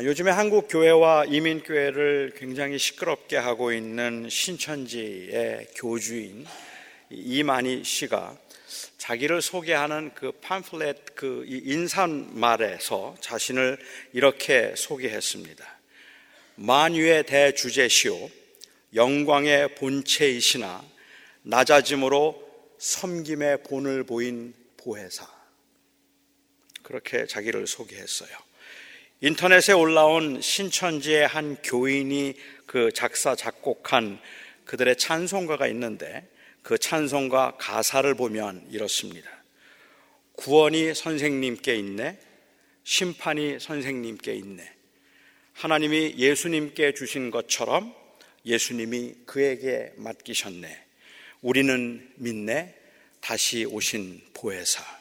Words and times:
아, 0.00 0.02
요즘에 0.02 0.30
한국 0.30 0.66
교회와 0.66 1.26
이민 1.26 1.62
교회를 1.62 2.32
굉장히 2.38 2.78
시끄럽게 2.78 3.36
하고 3.36 3.70
있는 3.70 4.30
신천지의 4.30 5.66
교주인 5.76 6.46
이만희 7.10 7.84
씨가 7.84 8.34
자기를 8.96 9.42
소개하는 9.42 10.12
그 10.14 10.32
팜플렛 10.40 11.14
그 11.14 11.44
인사말에서 11.46 13.16
자신을 13.20 13.78
이렇게 14.14 14.74
소개했습니다. 14.74 15.80
만유의 16.54 17.24
대주제시오 17.24 18.30
영광의 18.94 19.74
본체이시나 19.74 20.82
낮아짐으로 21.42 22.42
섬김의 22.78 23.64
본을 23.64 24.04
보인 24.04 24.54
보혜사 24.78 25.28
그렇게 26.82 27.26
자기를 27.26 27.66
소개했어요. 27.66 28.49
인터넷에 29.22 29.74
올라온 29.74 30.40
신천지의 30.40 31.26
한 31.26 31.56
교인이 31.62 32.32
그 32.64 32.90
작사 32.94 33.36
작곡한 33.36 34.18
그들의 34.64 34.96
찬송가가 34.96 35.66
있는데 35.68 36.26
그 36.62 36.78
찬송가 36.78 37.56
가사를 37.58 38.14
보면 38.14 38.66
이렇습니다. 38.70 39.28
구원이 40.36 40.94
선생님께 40.94 41.76
있네. 41.76 42.18
심판이 42.82 43.60
선생님께 43.60 44.32
있네. 44.36 44.72
하나님이 45.52 46.14
예수님께 46.16 46.94
주신 46.94 47.30
것처럼 47.30 47.94
예수님이 48.46 49.16
그에게 49.26 49.92
맡기셨네. 49.96 50.86
우리는 51.42 52.10
믿네. 52.16 52.74
다시 53.20 53.66
오신 53.66 54.22
보혜사. 54.32 54.99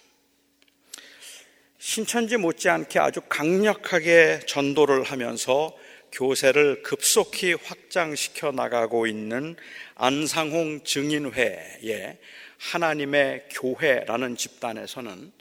신천지 1.82 2.36
못지않게 2.36 3.00
아주 3.00 3.22
강력하게 3.30 4.42
전도를 4.46 5.04
하면서 5.04 5.74
교세를 6.12 6.84
급속히 6.84 7.54
확장시켜 7.54 8.52
나가고 8.52 9.08
있는 9.08 9.56
안상홍 9.96 10.84
증인회의 10.84 12.18
하나님의 12.58 13.46
교회라는 13.52 14.36
집단에서는 14.36 15.32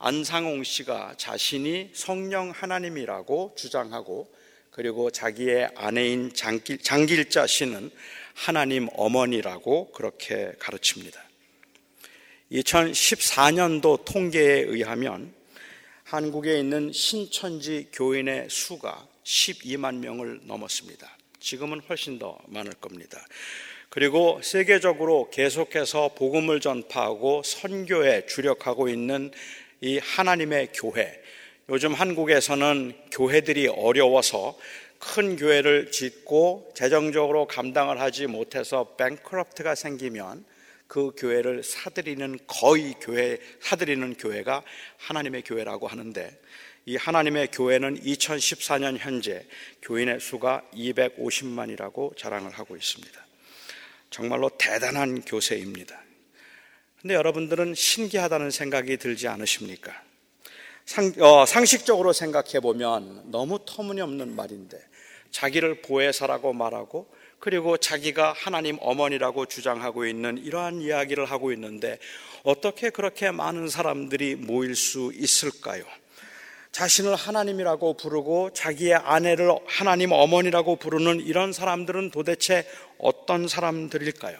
안상홍 0.00 0.64
씨가 0.64 1.14
자신이 1.16 1.92
성령 1.94 2.50
하나님이라고 2.50 3.54
주장하고 3.56 4.30
그리고 4.70 5.10
자기의 5.10 5.70
아내인 5.76 6.34
장길, 6.34 6.76
장길자 6.76 7.46
씨는 7.46 7.90
하나님 8.34 8.86
어머니라고 8.92 9.92
그렇게 9.92 10.52
가르칩니다. 10.58 11.24
2014년도 12.52 14.04
통계에 14.04 14.60
의하면 14.60 15.39
한국에 16.10 16.58
있는 16.58 16.90
신천지 16.90 17.86
교인의 17.92 18.48
수가 18.50 19.06
12만 19.22 19.98
명을 19.98 20.40
넘었습니다. 20.42 21.08
지금은 21.38 21.80
훨씬 21.88 22.18
더 22.18 22.36
많을 22.48 22.72
겁니다. 22.72 23.24
그리고 23.90 24.40
세계적으로 24.42 25.30
계속해서 25.30 26.14
복음을 26.16 26.58
전파하고 26.58 27.44
선교에 27.44 28.26
주력하고 28.26 28.88
있는 28.88 29.30
이 29.80 29.98
하나님의 29.98 30.70
교회. 30.74 31.22
요즘 31.68 31.94
한국에서는 31.94 32.92
교회들이 33.12 33.68
어려워서 33.68 34.58
큰 34.98 35.36
교회를 35.36 35.92
짓고 35.92 36.72
재정적으로 36.74 37.46
감당을 37.46 38.00
하지 38.00 38.26
못해서 38.26 38.96
뱅크럽트가 38.96 39.76
생기면 39.76 40.44
그 40.90 41.12
교회를 41.16 41.62
사들이는 41.62 42.40
거의 42.48 42.94
교회 43.00 43.38
사들이는 43.60 44.14
교회가 44.14 44.64
하나님의 44.98 45.42
교회라고 45.42 45.86
하는데 45.86 46.36
이 46.84 46.96
하나님의 46.96 47.52
교회는 47.52 48.00
2014년 48.00 48.98
현재 48.98 49.46
교인의 49.82 50.18
수가 50.18 50.64
250만이라고 50.74 52.16
자랑을 52.16 52.50
하고 52.50 52.76
있습니다. 52.76 53.24
정말로 54.10 54.50
대단한 54.58 55.20
교세입니다. 55.20 56.02
근데 57.00 57.14
여러분들은 57.14 57.76
신기하다는 57.76 58.50
생각이 58.50 58.96
들지 58.96 59.28
않으십니까? 59.28 59.92
상, 60.86 61.12
어, 61.20 61.46
상식적으로 61.46 62.12
생각해 62.12 62.58
보면 62.58 63.30
너무 63.30 63.60
터무니없는 63.64 64.34
말인데 64.34 64.76
자기를 65.30 65.82
보혜사라고 65.82 66.52
말하고 66.52 67.08
그리고 67.40 67.78
자기가 67.78 68.34
하나님 68.36 68.76
어머니라고 68.80 69.46
주장하고 69.46 70.06
있는 70.06 70.36
이러한 70.38 70.82
이야기를 70.82 71.24
하고 71.24 71.52
있는데 71.52 71.98
어떻게 72.42 72.90
그렇게 72.90 73.30
많은 73.30 73.68
사람들이 73.68 74.36
모일 74.36 74.76
수 74.76 75.10
있을까요? 75.14 75.84
자신을 76.72 77.16
하나님이라고 77.16 77.94
부르고 77.94 78.52
자기의 78.52 78.94
아내를 78.94 79.50
하나님 79.66 80.12
어머니라고 80.12 80.76
부르는 80.76 81.20
이런 81.20 81.52
사람들은 81.52 82.10
도대체 82.10 82.64
어떤 82.98 83.48
사람들일까요? 83.48 84.38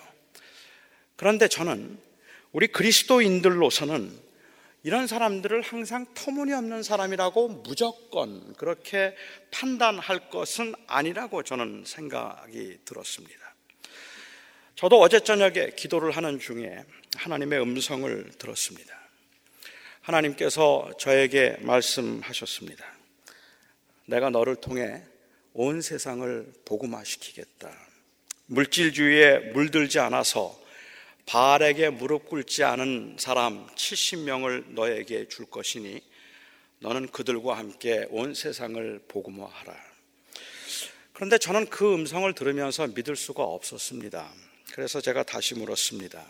그런데 1.17 1.49
저는 1.49 1.99
우리 2.53 2.69
그리스도인들로서는 2.69 4.30
이런 4.83 5.07
사람들을 5.07 5.61
항상 5.61 6.07
터무니없는 6.15 6.83
사람이라고 6.83 7.49
무조건 7.49 8.55
그렇게 8.55 9.15
판단할 9.51 10.31
것은 10.31 10.75
아니라고 10.87 11.43
저는 11.43 11.85
생각이 11.87 12.79
들었습니다. 12.85 13.55
저도 14.77 14.99
어제 14.99 15.21
저녁에 15.21 15.73
기도를 15.77 16.13
하는 16.13 16.39
중에 16.39 16.85
하나님의 17.17 17.61
음성을 17.61 18.31
들었습니다. 18.39 18.99
하나님께서 20.01 20.91
저에게 20.99 21.59
말씀하셨습니다. 21.61 22.85
내가 24.07 24.31
너를 24.31 24.57
통해 24.57 25.03
온 25.53 25.83
세상을 25.83 26.53
복음화시키겠다. 26.65 27.71
물질주의에 28.47 29.53
물들지 29.53 29.99
않아서 29.99 30.60
바알에게 31.31 31.91
무릎 31.91 32.29
꿇지 32.29 32.65
않은 32.65 33.15
사람 33.17 33.65
70명을 33.77 34.71
너에게 34.71 35.29
줄 35.29 35.47
것이니 35.47 36.03
너는 36.81 37.07
그들과 37.07 37.57
함께 37.57 38.05
온 38.11 38.35
세상을 38.35 39.03
복음화하라. 39.07 39.77
그런데 41.13 41.39
저는 41.39 41.67
그 41.67 41.95
음성을 41.95 42.33
들으면서 42.35 42.89
믿을 42.89 43.15
수가 43.15 43.45
없었습니다. 43.45 44.29
그래서 44.73 45.01
제가 45.01 45.23
다시 45.23 45.55
물었습니다. 45.55 46.27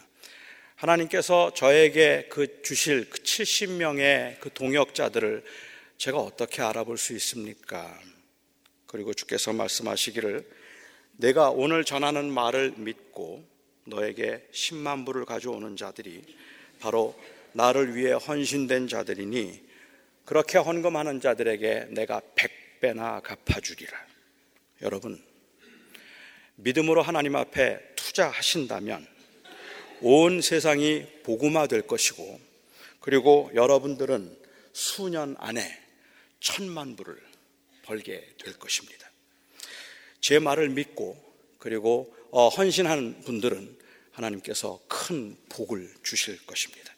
하나님께서 0.75 1.55
저에게 1.55 2.27
그 2.29 2.61
주실 2.61 3.09
그 3.09 3.23
70명의 3.23 4.39
그 4.41 4.53
동역자들을 4.53 5.43
제가 5.97 6.19
어떻게 6.19 6.61
알아볼 6.61 6.99
수 6.99 7.15
있습니까? 7.15 7.99
그리고 8.87 9.15
주께서 9.15 9.55
말씀하시기를 9.55 10.47
내가 11.13 11.49
오늘 11.49 11.87
전하는 11.87 12.31
말을 12.31 12.75
믿고 12.77 13.50
너에게 13.91 14.47
10만 14.53 15.05
불을 15.05 15.27
가져오는 15.27 15.77
자들이 15.77 16.23
바로 16.81 17.15
나를 17.53 17.95
위해 17.95 18.13
헌신된 18.13 18.89
자들이니 18.89 19.69
그렇게 20.25 20.59
헌금하는 20.59 21.21
자들에게 21.21 21.89
내가 21.91 22.23
100배나 22.81 23.23
갚아주리라. 23.23 23.99
여러분, 24.83 25.23
믿음으로 26.57 27.03
하나님 27.03 27.37
앞에 27.37 27.81
투자하신다면 27.97 29.07
온 30.03 30.41
세상이 30.41 31.07
복음화 31.25 31.67
될 31.67 31.83
것이고 31.83 32.41
그리고 33.01 33.51
여러분들은 33.55 34.39
수년 34.73 35.37
안에 35.39 35.79
천만 36.39 36.97
불을 36.97 37.21
벌게 37.83 38.27
될 38.43 38.55
것입니다. 38.59 39.11
제 40.21 40.39
말을 40.39 40.69
믿고 40.71 41.19
그리고 41.59 42.15
어, 42.15 42.20
헌신하는 42.33 43.23
분들은 43.23 43.79
하나님께서 44.13 44.81
큰 44.89 45.37
복을 45.49 45.93
주실 46.03 46.45
것입니다. 46.47 46.93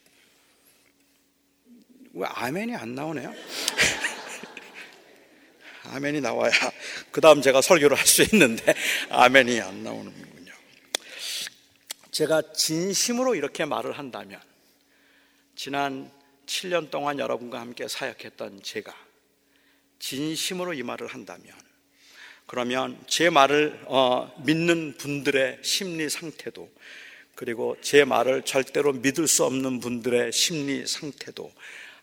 왜 2.15 2.27
아멘이 2.27 2.75
안 2.77 2.95
나오네요? 2.95 3.33
아멘이 5.85 6.21
나와야 6.21 6.53
그 7.11 7.21
다음 7.21 7.43
제가 7.43 7.61
설교를 7.61 7.97
할 7.97 8.07
수 8.07 8.23
있는데 8.23 8.75
아멘이 9.11 9.61
안 9.61 9.83
나오는군요. 9.83 10.53
제가 12.11 12.53
진심으로 12.53 13.35
이렇게 13.35 13.65
말을 13.65 13.99
한다면 13.99 14.41
지난 15.57 16.11
7년 16.47 16.91
동안 16.91 17.19
여러분과 17.19 17.61
함께 17.61 17.89
사역했던 17.89 18.63
제가 18.63 18.95
진심으로 19.99 20.75
이 20.75 20.83
말을 20.83 21.07
한다면 21.07 21.55
그러면 22.47 22.99
제 23.07 23.31
말을 23.31 23.81
어, 23.87 24.33
믿는 24.45 24.97
분들의 24.99 25.59
심리 25.63 26.09
상태도 26.09 26.71
그리고 27.35 27.77
제 27.81 28.05
말을 28.05 28.43
절대로 28.43 28.93
믿을 28.93 29.27
수 29.27 29.45
없는 29.45 29.81
분들의 29.81 30.33
심리 30.33 30.87
상태도 30.87 31.53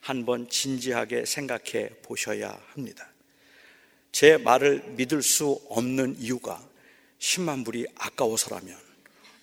한번 0.02 0.50
진지하게 0.50 1.26
생각해 1.26 1.90
보셔야 2.02 2.60
합니다. 2.74 3.10
제 4.12 4.38
말을 4.38 4.84
믿을 4.96 5.22
수 5.22 5.62
없는 5.70 6.16
이유가 6.20 6.68
10만 7.20 7.64
불이 7.64 7.86
아까워서라면 7.96 8.76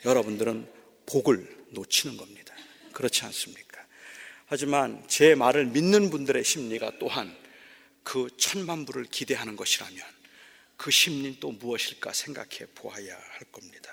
여러분들은 0.05 0.69
복을 1.07 1.57
놓치는 1.71 2.17
겁니다. 2.17 2.55
그렇지 2.93 3.25
않습니까? 3.27 3.85
하지만 4.47 5.03
제 5.09 5.35
말을 5.35 5.67
믿는 5.67 6.11
분들의 6.11 6.43
심리가 6.45 6.93
또한 6.99 7.37
그 8.03 8.29
천만 8.37 8.85
부를 8.85 9.05
기대하는 9.05 9.57
것이라면 9.57 10.16
그 10.77 10.91
심리는 10.91 11.37
또 11.41 11.53
무엇일까 11.53 12.13
생각해 12.13 12.67
보아야 12.75 13.15
할 13.15 13.41
겁니다. 13.51 13.93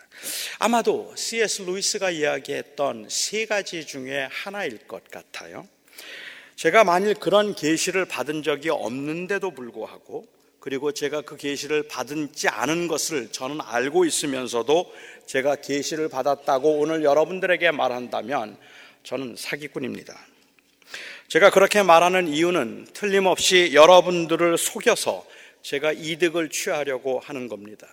아마도 0.60 1.14
C.S. 1.16 1.64
루이스가 1.64 2.12
이야기했던 2.12 3.08
세 3.10 3.46
가지 3.46 3.86
중에 3.86 4.28
하나일 4.32 4.80
것 4.88 5.10
같아요. 5.10 5.68
제가 6.56 6.84
만일 6.84 7.16
그런 7.16 7.56
계시를 7.56 8.06
받은 8.06 8.44
적이 8.44 8.70
없는데도 8.70 9.52
불구하고 9.52 10.28
그리고 10.60 10.94
제가 10.94 11.22
그 11.22 11.36
계시를 11.36 11.90
받지 11.90 12.48
않은 12.48 12.88
것을 12.88 13.32
저는 13.32 13.60
알고 13.60 14.06
있으면서도 14.06 14.94
제가 15.26 15.58
계시를 15.58 16.08
받았다고 16.08 16.80
오늘 16.80 17.04
여러분들에게 17.04 17.72
말한다면 17.72 18.58
저는 19.04 19.36
사기꾼입니다. 19.38 20.18
제가 21.28 21.50
그렇게 21.50 21.84
말하는 21.84 22.28
이유는 22.28 22.88
틀림없이 22.94 23.72
여러분들을 23.74 24.58
속여서 24.58 25.26
제가 25.64 25.94
이득을 25.94 26.50
취하려고 26.50 27.20
하는 27.20 27.48
겁니다. 27.48 27.88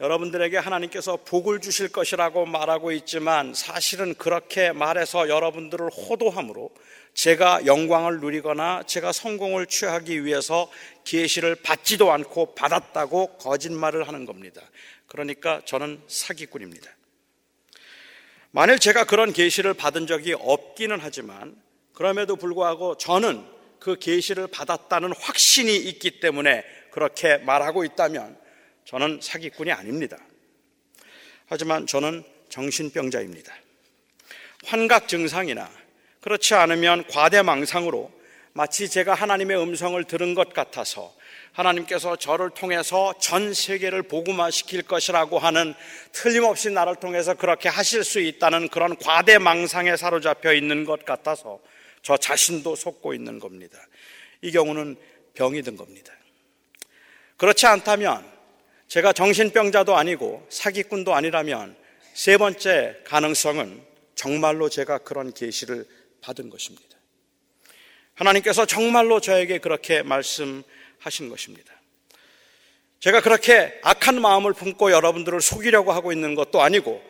여러분들에게 0.00 0.56
하나님께서 0.56 1.18
복을 1.24 1.60
주실 1.60 1.88
것이라고 1.90 2.46
말하고 2.46 2.90
있지만 2.92 3.54
사실은 3.54 4.14
그렇게 4.14 4.72
말해서 4.72 5.28
여러분들을 5.28 5.90
호도함으로 5.90 6.70
제가 7.14 7.66
영광을 7.66 8.20
누리거나 8.20 8.84
제가 8.84 9.12
성공을 9.12 9.66
취하기 9.66 10.24
위해서 10.24 10.70
계시를 11.04 11.56
받지도 11.56 12.10
않고 12.10 12.54
받았다고 12.54 13.36
거짓말을 13.36 14.08
하는 14.08 14.24
겁니다. 14.24 14.62
그러니까 15.06 15.60
저는 15.66 16.00
사기꾼입니다. 16.08 16.90
만일 18.50 18.78
제가 18.78 19.04
그런 19.04 19.32
계시를 19.32 19.74
받은 19.74 20.06
적이 20.06 20.34
없기는 20.34 20.98
하지만 21.00 21.54
그럼에도 21.92 22.36
불구하고 22.36 22.96
저는 22.96 23.44
그 23.82 23.98
계시를 23.98 24.46
받았다는 24.46 25.12
확신이 25.18 25.74
있기 25.76 26.20
때문에 26.20 26.64
그렇게 26.92 27.38
말하고 27.38 27.82
있다면 27.84 28.38
저는 28.84 29.18
사기꾼이 29.20 29.72
아닙니다. 29.72 30.18
하지만 31.48 31.88
저는 31.88 32.22
정신병자입니다. 32.48 33.52
환각 34.66 35.08
증상이나 35.08 35.68
그렇지 36.20 36.54
않으면 36.54 37.08
과대망상으로 37.08 38.12
마치 38.52 38.88
제가 38.88 39.14
하나님의 39.14 39.60
음성을 39.60 40.04
들은 40.04 40.34
것 40.34 40.54
같아서 40.54 41.12
하나님께서 41.50 42.14
저를 42.14 42.50
통해서 42.50 43.14
전 43.18 43.52
세계를 43.52 44.04
복음화시킬 44.04 44.82
것이라고 44.82 45.40
하는 45.40 45.74
틀림없이 46.12 46.70
나를 46.70 46.96
통해서 46.96 47.34
그렇게 47.34 47.68
하실 47.68 48.04
수 48.04 48.20
있다는 48.20 48.68
그런 48.68 48.96
과대망상에 48.96 49.96
사로잡혀 49.96 50.52
있는 50.52 50.84
것 50.84 51.04
같아서 51.04 51.58
저 52.02 52.16
자신도 52.16 52.74
속고 52.76 53.14
있는 53.14 53.38
겁니다. 53.38 53.78
이 54.40 54.50
경우는 54.50 54.96
병이 55.34 55.62
든 55.62 55.76
겁니다. 55.76 56.12
그렇지 57.36 57.66
않다면 57.66 58.30
제가 58.88 59.12
정신병자도 59.12 59.96
아니고 59.96 60.46
사기꾼도 60.50 61.14
아니라면 61.14 61.76
세 62.12 62.36
번째 62.36 62.98
가능성은 63.04 63.82
정말로 64.14 64.68
제가 64.68 64.98
그런 64.98 65.32
계시를 65.32 65.86
받은 66.20 66.50
것입니다. 66.50 66.88
하나님께서 68.14 68.66
정말로 68.66 69.20
저에게 69.20 69.58
그렇게 69.58 70.02
말씀하신 70.02 71.28
것입니다. 71.30 71.72
제가 73.00 73.20
그렇게 73.20 73.80
악한 73.82 74.20
마음을 74.20 74.52
품고 74.52 74.92
여러분들을 74.92 75.40
속이려고 75.40 75.92
하고 75.92 76.12
있는 76.12 76.34
것도 76.34 76.62
아니고 76.62 77.02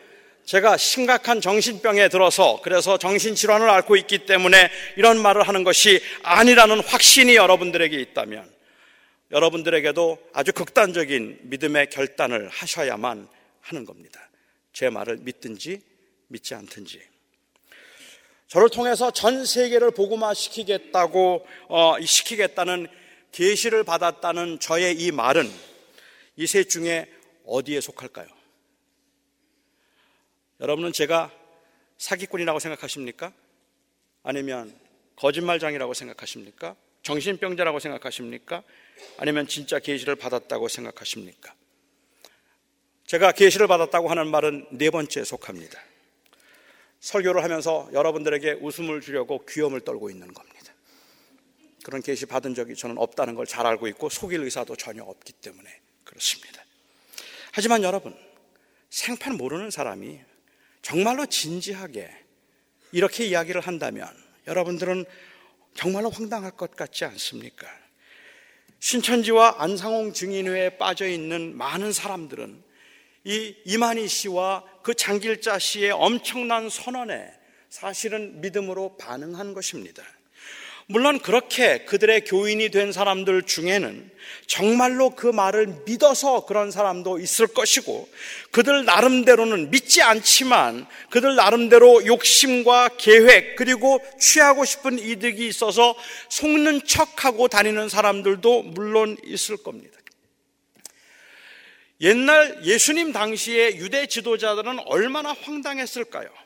제가 0.45 0.77
심각한 0.77 1.39
정신병에 1.41 2.09
들어서 2.09 2.59
그래서 2.63 2.97
정신질환을 2.97 3.69
앓고 3.69 3.95
있기 3.95 4.25
때문에 4.25 4.69
이런 4.97 5.21
말을 5.21 5.47
하는 5.47 5.63
것이 5.63 6.01
아니라는 6.23 6.81
확신이 6.81 7.35
여러분들에게 7.35 7.97
있다면 7.99 8.51
여러분들에게도 9.31 10.17
아주 10.33 10.51
극단적인 10.51 11.39
믿음의 11.43 11.89
결단을 11.89 12.49
하셔야만 12.49 13.27
하는 13.61 13.85
겁니다. 13.85 14.29
제 14.73 14.89
말을 14.89 15.17
믿든지 15.21 15.81
믿지 16.27 16.53
않든지. 16.55 17.01
저를 18.47 18.69
통해서 18.69 19.09
전 19.11 19.45
세계를 19.45 19.91
복음화 19.91 20.33
시키겠다고 20.33 21.47
어, 21.69 21.95
시키겠다는 21.99 22.87
계시를 23.31 23.83
받았다는 23.83 24.59
저의 24.59 24.95
이 24.95 25.11
말은 25.11 25.49
이 26.37 26.45
셋 26.45 26.69
중에 26.69 27.07
어디에 27.45 27.81
속할까요? 27.81 28.27
여러분은 30.63 30.93
제가 30.93 31.29
사기꾼이라고 31.97 32.57
생각하십니까? 32.57 33.33
아니면 34.23 34.73
거짓말장이라고 35.17 35.93
생각하십니까? 35.93 36.77
정신병자라고 37.01 37.79
생각하십니까? 37.79 38.63
아니면 39.17 39.45
진짜 39.45 39.79
계시를 39.79 40.15
받았다고 40.15 40.69
생각하십니까? 40.69 41.53
제가 43.05 43.33
계시를 43.33 43.67
받았다고 43.67 44.09
하는 44.09 44.27
말은 44.27 44.67
네 44.71 44.89
번째에 44.89 45.25
속합니다. 45.25 45.81
설교를 47.01 47.43
하면서 47.43 47.89
여러분들에게 47.91 48.53
웃음을 48.61 49.01
주려고 49.01 49.45
귀염을 49.45 49.81
떨고 49.81 50.09
있는 50.09 50.33
겁니다. 50.33 50.73
그런 51.83 52.01
계시 52.01 52.25
받은 52.25 52.55
적이 52.55 52.75
저는 52.77 52.97
없다는 52.97 53.35
걸 53.35 53.45
잘 53.45 53.65
알고 53.65 53.89
있고 53.89 54.07
속일 54.07 54.39
의사도 54.39 54.77
전혀 54.77 55.03
없기 55.03 55.33
때문에 55.33 55.81
그렇습니다. 56.05 56.63
하지만 57.51 57.83
여러분, 57.83 58.17
생판 58.89 59.35
모르는 59.35 59.69
사람이 59.69 60.21
정말로 60.83 61.25
진지하게 61.25 62.11
이렇게 62.91 63.25
이야기를 63.25 63.61
한다면 63.61 64.07
여러분들은 64.45 65.05
정말로 65.73 66.11
황당할 66.11 66.51
것 66.51 66.75
같지 66.75 67.05
않습니까? 67.05 67.65
신천지와 68.79 69.55
안상홍 69.59 70.13
증인회에 70.13 70.77
빠져 70.77 71.07
있는 71.07 71.57
많은 71.57 71.93
사람들은 71.93 72.61
이 73.23 73.55
이만희 73.65 74.07
씨와 74.07 74.65
그 74.83 74.93
장길자 74.93 75.57
씨의 75.57 75.91
엄청난 75.91 76.69
선언에 76.69 77.31
사실은 77.69 78.41
믿음으로 78.41 78.97
반응한 78.97 79.53
것입니다. 79.53 80.03
물론 80.87 81.19
그렇게 81.19 81.85
그들의 81.85 82.25
교인이 82.25 82.69
된 82.69 82.91
사람들 82.91 83.43
중에는 83.43 84.11
정말로 84.47 85.11
그 85.11 85.27
말을 85.27 85.83
믿어서 85.85 86.45
그런 86.45 86.71
사람도 86.71 87.19
있을 87.19 87.47
것이고 87.47 88.09
그들 88.51 88.85
나름대로는 88.85 89.71
믿지 89.71 90.01
않지만 90.01 90.85
그들 91.09 91.35
나름대로 91.35 92.05
욕심과 92.05 92.89
계획 92.97 93.55
그리고 93.55 94.01
취하고 94.19 94.65
싶은 94.65 94.99
이득이 94.99 95.47
있어서 95.47 95.95
속는 96.29 96.85
척하고 96.85 97.47
다니는 97.47 97.89
사람들도 97.89 98.63
물론 98.63 99.17
있을 99.23 99.57
겁니다. 99.57 99.97
옛날 102.01 102.65
예수님 102.65 103.13
당시에 103.13 103.77
유대 103.77 104.07
지도자들은 104.07 104.79
얼마나 104.87 105.33
황당했을까요? 105.33 106.42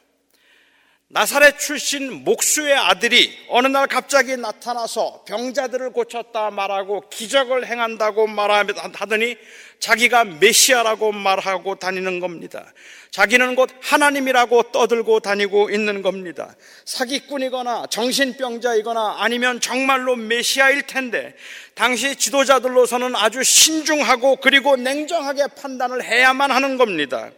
나사렛 1.09 1.57
출신 1.57 2.25
목수의 2.25 2.73
아들이 2.73 3.33
어느 3.47 3.67
날 3.67 3.87
갑자기 3.87 4.35
나타나서 4.35 5.23
병자들을 5.25 5.91
고쳤다 5.91 6.51
말하고 6.51 7.07
기적을 7.09 7.65
행한다고 7.65 8.27
말하더니 8.27 9.37
자기가 9.79 10.25
메시아라고 10.25 11.13
말하고 11.13 11.75
다니는 11.75 12.19
겁니다. 12.19 12.73
자기는 13.17 13.55
곧 13.55 13.71
하나님이라고 13.81 14.71
떠들고 14.71 15.21
다니고 15.21 15.71
있는 15.71 16.03
겁니다. 16.03 16.55
사기꾼이거나 16.85 17.87
정신병자이거나 17.89 19.15
아니면 19.17 19.59
정말로 19.59 20.15
메시아일 20.15 20.83
텐데 20.83 21.35
당시 21.73 22.15
지도자들로서는 22.15 23.15
아주 23.15 23.41
신중하고 23.41 24.35
그리고 24.35 24.75
냉정하게 24.75 25.47
판단을 25.59 26.03
해야만 26.03 26.51
하는 26.51 26.77
겁니다. 26.77 27.31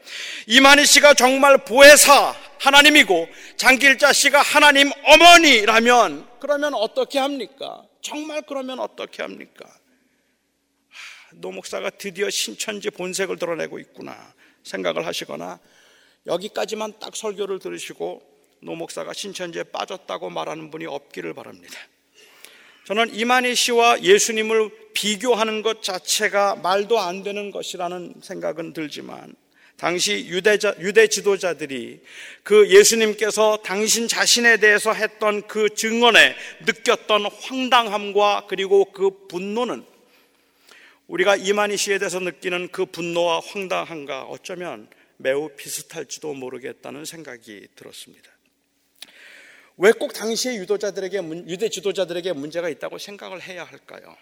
이만희 0.47 0.85
씨가 0.85 1.13
정말 1.13 1.57
보혜사 1.59 2.35
하나님이고 2.59 3.29
장길자 3.55 4.11
씨가 4.11 4.41
하나님 4.41 4.91
어머니라면 5.05 6.27
그러면 6.41 6.73
어떻게 6.73 7.19
합니까? 7.19 7.83
정말 8.01 8.41
그러면 8.41 8.79
어떻게 8.79 9.21
합니까? 9.21 9.65
노 11.35 11.53
목사가 11.53 11.89
드디어 11.89 12.29
신천지 12.29 12.89
본색을 12.89 13.39
드러내고 13.39 13.79
있구나 13.79 14.33
생각을 14.63 15.05
하시거나 15.05 15.59
여기까지만 16.25 16.93
딱 16.99 17.15
설교를 17.15 17.59
들으시고 17.59 18.21
노 18.61 18.75
목사가 18.75 19.13
신천지에 19.13 19.63
빠졌다고 19.63 20.29
말하는 20.29 20.69
분이 20.69 20.85
없기를 20.85 21.33
바랍니다. 21.33 21.79
저는 22.85 23.13
이만희 23.13 23.55
씨와 23.55 24.01
예수님을 24.01 24.71
비교하는 24.93 25.61
것 25.61 25.83
자체가 25.83 26.55
말도 26.55 26.99
안 26.99 27.23
되는 27.23 27.51
것이라는 27.51 28.15
생각은 28.21 28.73
들지만 28.73 29.35
당시 29.77 30.25
유대자, 30.27 30.75
유대 30.79 31.07
지도자들이 31.07 32.01
그 32.43 32.69
예수님께서 32.69 33.59
당신 33.63 34.07
자신에 34.09 34.57
대해서 34.57 34.91
했던 34.91 35.47
그 35.47 35.69
증언에 35.73 36.35
느꼈던 36.65 37.27
황당함과 37.27 38.47
그리고 38.49 38.85
그 38.91 39.27
분노는 39.27 39.85
우리가 41.09 41.35
이만희 41.35 41.75
씨에 41.75 41.97
대해서 41.97 42.19
느끼는 42.19 42.69
그 42.71 42.85
분노와 42.85 43.41
황당함과 43.43 44.25
어쩌면 44.25 44.87
매우 45.17 45.49
비슷할지도 45.57 46.35
모르겠다는 46.35 47.03
생각이 47.03 47.67
들었습니다. 47.75 48.31
왜 49.77 49.91
꼭 49.91 50.13
당시의 50.13 50.57
유도자들에게, 50.57 51.17
유대 51.47 51.69
지도자들에게 51.69 52.33
문제가 52.33 52.69
있다고 52.69 52.99
생각을 52.99 53.41
해야 53.41 53.63
할까요? 53.63 54.15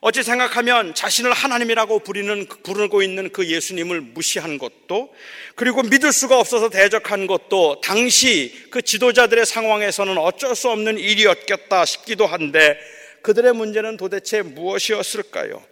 어찌 0.00 0.22
생각하면 0.22 0.94
자신을 0.94 1.32
하나님이라고 1.32 1.98
부리는, 1.98 2.46
부르고 2.46 3.02
있는 3.02 3.30
그 3.30 3.46
예수님을 3.46 4.00
무시한 4.00 4.56
것도 4.56 5.12
그리고 5.56 5.82
믿을 5.82 6.12
수가 6.12 6.38
없어서 6.38 6.70
대적한 6.70 7.26
것도 7.26 7.80
당시 7.82 8.68
그 8.70 8.80
지도자들의 8.80 9.44
상황에서는 9.44 10.16
어쩔 10.16 10.54
수 10.54 10.70
없는 10.70 10.98
일이었겠다 10.98 11.84
싶기도 11.84 12.26
한데 12.26 12.78
그들의 13.28 13.52
문제는 13.52 13.98
도대체 13.98 14.40
무엇이었을까요? 14.40 15.62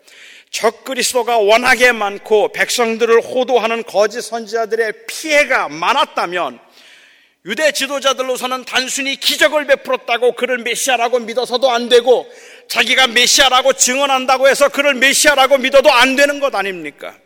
적그리스도가 0.50 1.38
워낙에 1.38 1.92
많고 1.92 2.52
백성들을 2.52 3.22
호도하는 3.22 3.82
거짓 3.84 4.20
선지자들의 4.20 5.06
피해가 5.06 5.70
많았다면 5.70 6.58
유대 7.46 7.72
지도자들로서는 7.72 8.66
단순히 8.66 9.16
기적을 9.16 9.66
베풀었다고 9.68 10.32
그를 10.32 10.58
메시아라고 10.58 11.20
믿어서도 11.20 11.70
안 11.70 11.88
되고 11.88 12.30
자기가 12.68 13.06
메시아라고 13.06 13.72
증언한다고 13.72 14.48
해서 14.48 14.68
그를 14.68 14.92
메시아라고 14.92 15.56
믿어도 15.56 15.90
안 15.90 16.14
되는 16.14 16.40
것 16.40 16.54
아닙니까? 16.54 17.16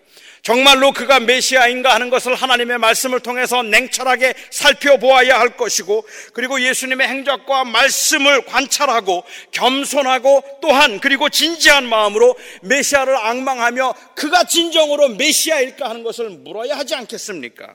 정말로 0.43 0.93
그가 0.93 1.21
메시아인가 1.21 1.95
하는 1.95 2.09
것을 2.09 2.35
하나님의 2.35 2.79
말씀을 2.79 3.21
통해서 3.21 3.63
냉철하게 3.63 4.35
살펴보아야 4.51 5.39
할 5.39 5.57
것이고 5.57 6.07
그리고 6.33 6.61
예수님의 6.61 7.07
행적과 7.09 7.65
말씀을 7.65 8.45
관찰하고 8.47 9.25
겸손하고 9.53 10.59
또한 10.63 11.01
그리고 11.01 11.29
진지한 11.29 11.89
마음으로 11.89 12.37
메시아를 12.63 13.17
악망하며 13.17 13.95
그가 14.15 14.45
진정으로 14.45 15.11
메시아일까 15.11 15.89
하는 15.89 16.03
것을 16.03 16.31
물어야 16.31 16.77
하지 16.77 16.95
않겠습니까? 16.95 17.75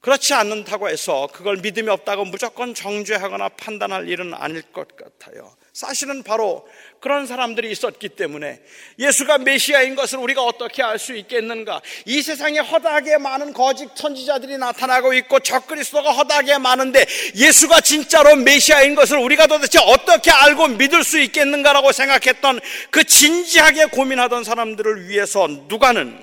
그렇지 0.00 0.34
않는다고 0.34 0.88
해서 0.88 1.28
그걸 1.32 1.58
믿음이 1.58 1.88
없다고 1.88 2.24
무조건 2.24 2.74
정죄하거나 2.74 3.50
판단할 3.50 4.08
일은 4.08 4.34
아닐 4.34 4.62
것 4.62 4.96
같아요. 4.96 5.54
사실은 5.72 6.24
바로 6.24 6.66
그런 7.02 7.26
사람들이 7.26 7.68
있었기 7.72 8.10
때문에 8.10 8.60
예수가 8.96 9.38
메시아인 9.38 9.96
것을 9.96 10.20
우리가 10.20 10.42
어떻게 10.44 10.84
알 10.84 11.02
수 11.02 11.16
있겠는가? 11.16 11.82
이 12.04 12.22
세상에 12.22 12.60
허다하게 12.60 13.18
많은 13.18 13.52
거짓 13.52 13.88
선지자들이 13.96 14.56
나타나고 14.56 15.12
있고 15.14 15.40
적그리스도가 15.40 16.12
허다하게 16.12 16.58
많은데 16.58 17.04
예수가 17.34 17.80
진짜로 17.80 18.36
메시아인 18.36 18.94
것을 18.94 19.18
우리가 19.18 19.48
도대체 19.48 19.80
어떻게 19.80 20.30
알고 20.30 20.68
믿을 20.68 21.02
수 21.02 21.18
있겠는가라고 21.18 21.90
생각했던 21.90 22.60
그 22.90 23.02
진지하게 23.02 23.86
고민하던 23.86 24.44
사람들을 24.44 25.08
위해서 25.08 25.48
누가는 25.66 26.16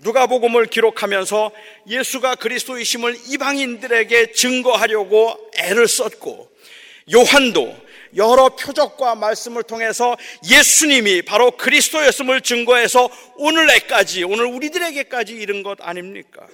누가복음을 0.00 0.66
기록하면서 0.66 1.52
예수가 1.86 2.34
그리스도이심을 2.34 3.16
이방인들에게 3.28 4.32
증거하려고 4.32 5.38
애를 5.58 5.86
썼고 5.86 6.50
요한도 7.14 7.89
여러 8.16 8.50
표적과 8.50 9.14
말씀을 9.14 9.62
통해서 9.62 10.16
예수님이 10.50 11.22
바로 11.22 11.52
그리스도였음을 11.52 12.40
증거해서 12.40 13.08
오늘날까지 13.36 14.24
오늘 14.24 14.46
우리들에게까지 14.46 15.34
이른 15.34 15.62
것 15.62 15.78
아닙니까? 15.80 16.46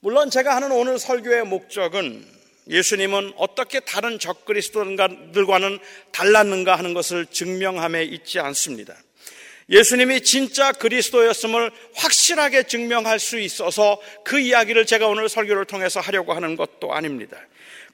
물론 0.00 0.30
제가 0.30 0.54
하는 0.56 0.70
오늘 0.72 0.98
설교의 0.98 1.44
목적은 1.44 2.24
예수님은 2.68 3.32
어떻게 3.36 3.80
다른 3.80 4.18
적그리스도들과는 4.18 5.78
달랐는가 6.12 6.76
하는 6.76 6.94
것을 6.94 7.26
증명함에 7.26 8.04
있지 8.04 8.38
않습니다. 8.40 8.94
예수님이 9.70 10.22
진짜 10.22 10.72
그리스도였음을 10.72 11.70
확실하게 11.94 12.64
증명할 12.64 13.18
수 13.18 13.38
있어서 13.38 14.00
그 14.24 14.38
이야기를 14.38 14.86
제가 14.86 15.06
오늘 15.06 15.28
설교를 15.28 15.66
통해서 15.66 16.00
하려고 16.00 16.32
하는 16.32 16.56
것도 16.56 16.92
아닙니다. 16.92 17.38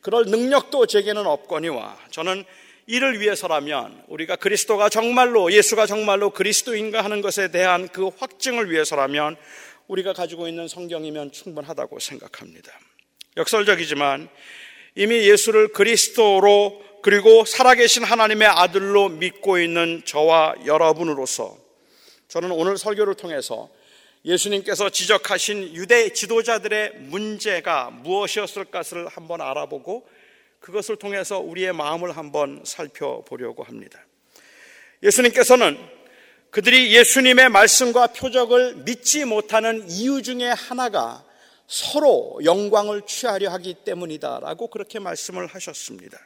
그럴 0.04 0.26
능력도 0.26 0.84
제게는 0.84 1.26
없거니와 1.26 1.99
저는 2.11 2.44
이를 2.87 3.20
위해서라면 3.20 4.04
우리가 4.08 4.37
그리스도가 4.37 4.90
정말로 4.90 5.50
예수가 5.50 5.87
정말로 5.87 6.28
그리스도인가 6.28 7.02
하는 7.02 7.23
것에 7.23 7.50
대한 7.50 7.88
그 7.88 8.08
확증을 8.18 8.70
위해서라면 8.70 9.37
우리가 9.88 10.12
가지고 10.12 10.46
있는 10.46 10.68
성경이면 10.68 11.32
충분하다고 11.32 12.00
생각합니다. 12.00 12.70
역설적이지만 13.38 14.28
이미 14.94 15.26
예수를 15.26 15.68
그리스도로 15.68 16.82
그리고 17.00 17.46
살아계신 17.46 18.04
하나님의 18.04 18.46
아들로 18.46 19.08
믿고 19.08 19.58
있는 19.58 20.02
저와 20.04 20.54
여러분으로서 20.66 21.56
저는 22.28 22.50
오늘 22.50 22.76
설교를 22.76 23.14
통해서 23.14 23.70
예수님께서 24.25 24.88
지적하신 24.88 25.75
유대 25.75 26.12
지도자들의 26.12 26.95
문제가 26.97 27.90
무엇이었을 27.90 28.66
것을 28.66 29.07
한번 29.09 29.40
알아보고 29.40 30.09
그것을 30.61 30.97
통해서 30.97 31.38
우리의 31.40 31.75
마음을 31.75 32.16
한번 32.16 32.62
살펴보려고 32.64 33.64
합니다. 33.64 34.00
예수님께서는 35.02 35.78
그들이 36.50 36.95
예수님의 36.95 37.50
말씀과 37.50 38.09
표적을 38.09 38.76
믿지 38.76 39.25
못하는 39.26 39.85
이유 39.90 40.23
중에 40.23 40.47
하나가 40.47 41.23
서로 41.66 42.38
영광을 42.45 43.02
취하려 43.02 43.50
하기 43.50 43.75
때문이다라고 43.85 44.69
그렇게 44.69 45.00
말씀을 45.00 45.49
하셨습니다. 45.49 46.19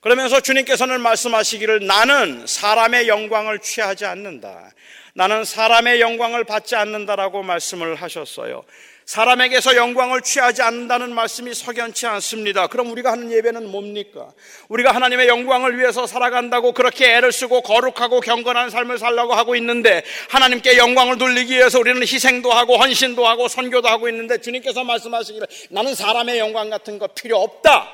그러면서 0.00 0.40
주님께서는 0.40 1.00
말씀하시기를 1.00 1.86
나는 1.86 2.46
사람의 2.46 3.08
영광을 3.08 3.60
취하지 3.60 4.04
않는다. 4.04 4.74
나는 5.14 5.44
사람의 5.44 6.00
영광을 6.00 6.42
받지 6.44 6.74
않는다라고 6.74 7.44
말씀을 7.44 7.94
하셨어요. 7.94 8.64
사람에게서 9.06 9.76
영광을 9.76 10.22
취하지 10.22 10.62
않는다는 10.62 11.14
말씀이 11.14 11.54
석연치 11.54 12.06
않습니다. 12.06 12.66
그럼 12.66 12.90
우리가 12.90 13.12
하는 13.12 13.30
예배는 13.30 13.70
뭡니까? 13.70 14.32
우리가 14.68 14.92
하나님의 14.92 15.28
영광을 15.28 15.78
위해서 15.78 16.06
살아간다고 16.06 16.72
그렇게 16.72 17.14
애를 17.14 17.30
쓰고 17.30 17.60
거룩하고 17.60 18.20
경건한 18.20 18.70
삶을 18.70 18.98
살라고 18.98 19.34
하고 19.34 19.54
있는데 19.56 20.02
하나님께 20.30 20.78
영광을 20.78 21.18
돌리기 21.18 21.54
위해서 21.54 21.78
우리는 21.78 22.00
희생도 22.00 22.50
하고 22.50 22.76
헌신도 22.76 23.26
하고 23.26 23.46
선교도 23.46 23.86
하고 23.86 24.08
있는데 24.08 24.40
주님께서 24.40 24.82
말씀하시기를 24.82 25.46
나는 25.70 25.94
사람의 25.94 26.38
영광 26.38 26.70
같은 26.70 26.98
거 26.98 27.06
필요 27.08 27.38
없다 27.38 27.88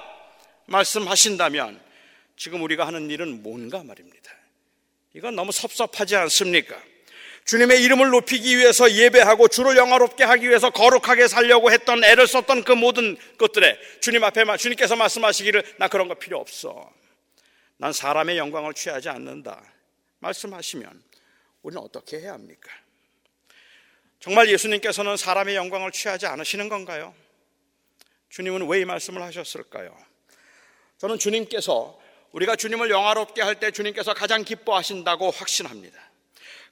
말씀하신다면 0.66 1.80
지금 2.36 2.62
우리가 2.62 2.86
하는 2.86 3.10
일은 3.10 3.42
뭔가 3.42 3.82
말입니다. 3.82 4.30
이건 5.14 5.34
너무 5.34 5.50
섭섭하지 5.50 6.14
않습니까? 6.16 6.76
주님의 7.50 7.82
이름을 7.82 8.10
높이기 8.10 8.58
위해서 8.58 8.88
예배하고 8.88 9.48
주를 9.48 9.76
영화롭게 9.76 10.22
하기 10.22 10.48
위해서 10.48 10.70
거룩하게 10.70 11.26
살려고 11.26 11.72
했던 11.72 12.04
애를 12.04 12.28
썼던 12.28 12.62
그 12.62 12.70
모든 12.70 13.16
것들에 13.38 13.76
주님 13.98 14.22
앞에 14.22 14.44
주님께서 14.56 14.94
말씀하시기를 14.94 15.74
나 15.78 15.88
그런 15.88 16.06
거 16.06 16.14
필요 16.14 16.38
없어. 16.38 16.92
난 17.76 17.92
사람의 17.92 18.38
영광을 18.38 18.72
취하지 18.72 19.08
않는다. 19.08 19.64
말씀하시면 20.20 21.02
우리는 21.62 21.82
어떻게 21.82 22.20
해야 22.20 22.34
합니까? 22.34 22.70
정말 24.20 24.48
예수님께서는 24.48 25.16
사람의 25.16 25.56
영광을 25.56 25.90
취하지 25.90 26.26
않으시는 26.26 26.68
건가요? 26.68 27.12
주님은 28.28 28.68
왜 28.68 28.82
이 28.82 28.84
말씀을 28.84 29.22
하셨을까요? 29.22 29.98
저는 30.98 31.18
주님께서 31.18 32.00
우리가 32.30 32.54
주님을 32.54 32.90
영화롭게 32.90 33.42
할 33.42 33.56
때 33.58 33.72
주님께서 33.72 34.14
가장 34.14 34.44
기뻐하신다고 34.44 35.32
확신합니다. 35.32 36.09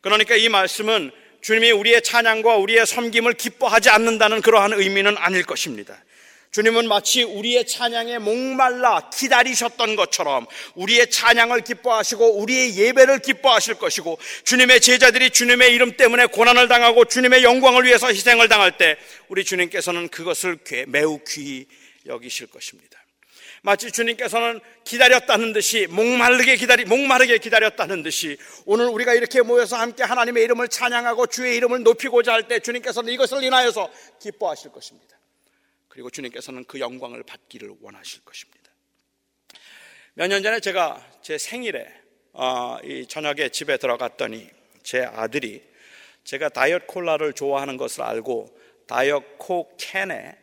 그러니까 0.00 0.36
이 0.36 0.48
말씀은 0.48 1.10
주님이 1.40 1.70
우리의 1.72 2.02
찬양과 2.02 2.56
우리의 2.56 2.86
섬김을 2.86 3.34
기뻐하지 3.34 3.90
않는다는 3.90 4.42
그러한 4.42 4.72
의미는 4.72 5.16
아닐 5.18 5.44
것입니다. 5.44 6.02
주님은 6.50 6.88
마치 6.88 7.22
우리의 7.22 7.66
찬양에 7.66 8.18
목말라 8.18 9.10
기다리셨던 9.10 9.96
것처럼 9.96 10.46
우리의 10.74 11.10
찬양을 11.10 11.60
기뻐하시고 11.60 12.40
우리의 12.40 12.76
예배를 12.76 13.18
기뻐하실 13.18 13.74
것이고 13.74 14.18
주님의 14.44 14.80
제자들이 14.80 15.30
주님의 15.30 15.74
이름 15.74 15.96
때문에 15.96 16.26
고난을 16.26 16.68
당하고 16.68 17.04
주님의 17.04 17.44
영광을 17.44 17.84
위해서 17.84 18.08
희생을 18.08 18.48
당할 18.48 18.78
때 18.78 18.96
우리 19.28 19.44
주님께서는 19.44 20.08
그것을 20.08 20.58
매우 20.86 21.20
귀히 21.28 21.66
여기실 22.06 22.46
것입니다. 22.46 22.97
마치 23.68 23.92
주님께서는 23.92 24.60
기다렸다는 24.84 25.52
듯이 25.52 25.86
목마르게 25.88 26.56
기다리 26.56 26.86
목마르게 26.86 27.36
기다렸다는 27.36 28.02
듯이 28.02 28.38
오늘 28.64 28.86
우리가 28.86 29.12
이렇게 29.12 29.42
모여서 29.42 29.76
함께 29.76 30.04
하나님의 30.04 30.42
이름을 30.44 30.68
찬양하고 30.68 31.26
주의 31.26 31.54
이름을 31.58 31.82
높이고자 31.82 32.32
할 32.32 32.48
때 32.48 32.60
주님께서는 32.60 33.12
이것을 33.12 33.44
인하여서 33.44 33.92
기뻐하실 34.22 34.72
것입니다. 34.72 35.18
그리고 35.88 36.08
주님께서는 36.08 36.64
그 36.64 36.80
영광을 36.80 37.22
받기를 37.24 37.74
원하실 37.82 38.24
것입니다. 38.24 38.70
몇 40.14 40.28
년 40.28 40.42
전에 40.42 40.60
제가 40.60 41.06
제 41.20 41.36
생일에 41.36 41.92
어, 42.32 42.78
이 42.82 43.04
저녁에 43.06 43.50
집에 43.50 43.76
들어갔더니 43.76 44.48
제 44.82 45.02
아들이 45.02 45.62
제가 46.24 46.48
다이어트 46.48 46.86
콜라를 46.86 47.34
좋아하는 47.34 47.76
것을 47.76 48.00
알고 48.02 48.58
Diet 48.86 49.26
Coke 49.36 49.76
캔에 49.76 50.38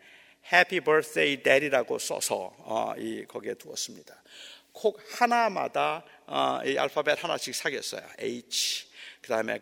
Happy 0.52 0.82
Birthday 0.82 1.44
Daddy라고 1.44 1.98
써서 1.98 2.54
어, 2.60 2.94
이 2.98 3.26
거기에 3.26 3.56
두었습니다. 3.56 4.22
Coke 4.72 5.00
하나마다 5.20 6.04
어, 6.28 6.60
이 6.66 6.78
알파벳 6.78 7.24
하나씩 7.24 7.56
새겼어요. 7.56 8.04
H 8.20 8.88
그 9.22 9.30
다음에 9.30 9.60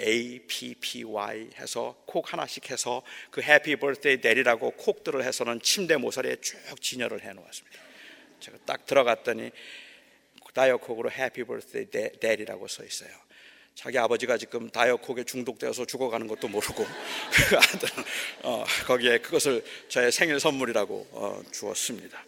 A, 0.00 0.40
P, 0.46 0.74
P, 0.74 1.04
Y 1.04 1.50
해서 1.56 1.96
Coke 2.06 2.32
하나씩 2.32 2.70
해서 2.70 3.02
그 3.30 3.42
Happy 3.42 3.76
Birthday 3.76 4.20
Daddy라고 4.20 4.72
Coke들을 4.72 5.24
해서는 5.24 5.60
침대 5.60 5.96
모서리에 5.96 6.36
쭉 6.40 6.58
진열을 6.80 7.22
해 7.22 7.32
놓았습니다. 7.32 7.78
제가 8.40 8.58
딱 8.66 8.86
들어갔더니 8.86 9.50
Diet 10.58 10.75
Coke으로 10.75 11.10
Happy 11.10 11.44
Birthday 11.44 12.18
Daddy라고 12.18 12.66
써 12.66 12.84
있어요. 12.84 13.10
자기 13.78 13.96
아버지가 13.96 14.36
지금 14.38 14.68
Diet 14.70 14.93
Coke에 14.93 15.22
중독되어서 15.22 15.84
죽어가는 15.84 16.26
것도 16.26 16.48
모르고 16.48 16.84
그 17.48 17.56
아들은 17.56 18.04
어, 18.42 18.64
거기에 18.88 19.18
그것을 19.18 19.64
저의 19.88 20.10
생일 20.10 20.40
선물이라고 20.40 21.08
어, 21.12 21.40
주었습니다. 21.52 22.24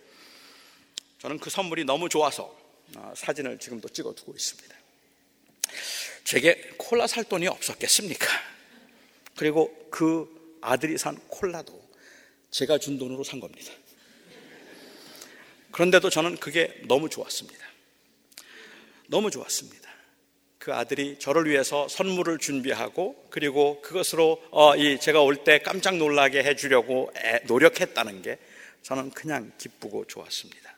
저는 1.19 1.41
그 1.41 1.51
선물이 1.51 1.83
너무 1.83 2.09
좋아서 2.09 2.57
어, 2.95 3.13
사진을 3.17 3.59
지금도 3.59 3.89
찍어두고 3.89 4.33
있습니다. 4.33 4.77
제게 6.23 6.55
콜라 6.77 7.09
살 7.09 7.25
돈이 7.25 7.49
없었겠습니까? 7.49 8.29
그리고 9.35 9.89
그 9.91 10.59
아들이 10.61 10.97
산 10.99 11.19
콜라도 11.27 11.83
제가 12.53 12.79
준 12.79 12.97
돈으로 12.97 13.25
산 13.25 13.41
겁니다. 13.41 13.73
그런데도 15.73 16.11
저는 16.11 16.37
그게 16.37 16.81
너무 16.87 17.09
좋았습니다. 17.09 17.67
너무 19.09 19.33
좋았습니다. 19.33 19.81
그 20.61 20.75
아들이 20.75 21.17
저를 21.19 21.49
위해서 21.49 21.89
선물을 21.89 22.37
준비하고 22.37 23.29
그리고 23.31 23.81
그것으로 23.81 24.43
어, 24.51 24.77
이 24.77 25.01
제가 25.01 25.23
올 25.23 25.43
때 25.43 25.59
깜짝 25.61 25.97
놀라게 25.97 26.45
해주려고 26.45 27.11
노력했다는 27.47 28.21
게 28.21 28.37
저는 28.83 29.09
그냥 29.11 29.53
기쁘고 29.57 30.05
좋았습니다. 30.05 30.77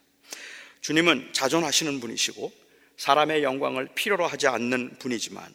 주님은 0.82 1.30
자존하시는 1.32 1.98
분이시고 1.98 2.52
사람의 2.96 3.42
영광을 3.42 3.88
필요로 3.92 4.24
하지 4.24 4.46
않는 4.46 4.98
분이지만 5.00 5.52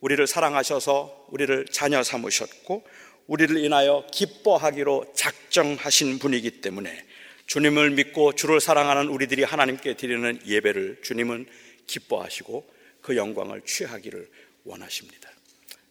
우리를 0.00 0.26
사랑하셔서 0.26 1.28
우리를 1.30 1.64
자녀 1.72 2.02
삼으셨고 2.02 2.86
우리를 3.28 3.56
인하여 3.64 4.06
기뻐하기로 4.12 5.14
작정하신 5.16 6.18
분이기 6.18 6.60
때문에 6.60 7.02
주님을 7.46 7.92
믿고 7.92 8.34
주를 8.34 8.60
사랑하는 8.60 9.08
우리들이 9.08 9.42
하나님께 9.42 9.94
드리는 9.96 10.38
예배를 10.46 11.00
주님은 11.02 11.46
기뻐하시고 11.86 12.73
그 13.04 13.16
영광을 13.16 13.60
취하기를 13.60 14.30
원하십니다. 14.64 15.28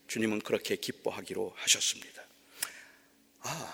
주님은 0.08 0.42
그렇게 0.42 0.76
기뻐하기로 0.76 1.54
하셨습니다. 1.58 2.24
아, 3.42 3.74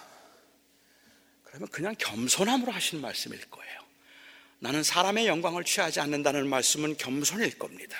그러면 1.45 1.69
그냥 1.69 1.95
겸손함으로 1.97 2.73
하신 2.73 2.99
말씀일 2.99 3.39
거예요. 3.49 3.79
나는 4.59 4.83
사람의 4.83 5.27
영광을 5.27 5.63
취하지 5.63 6.01
않는다는 6.01 6.49
말씀은 6.49 6.97
겸손일 6.97 7.57
겁니다. 7.57 7.95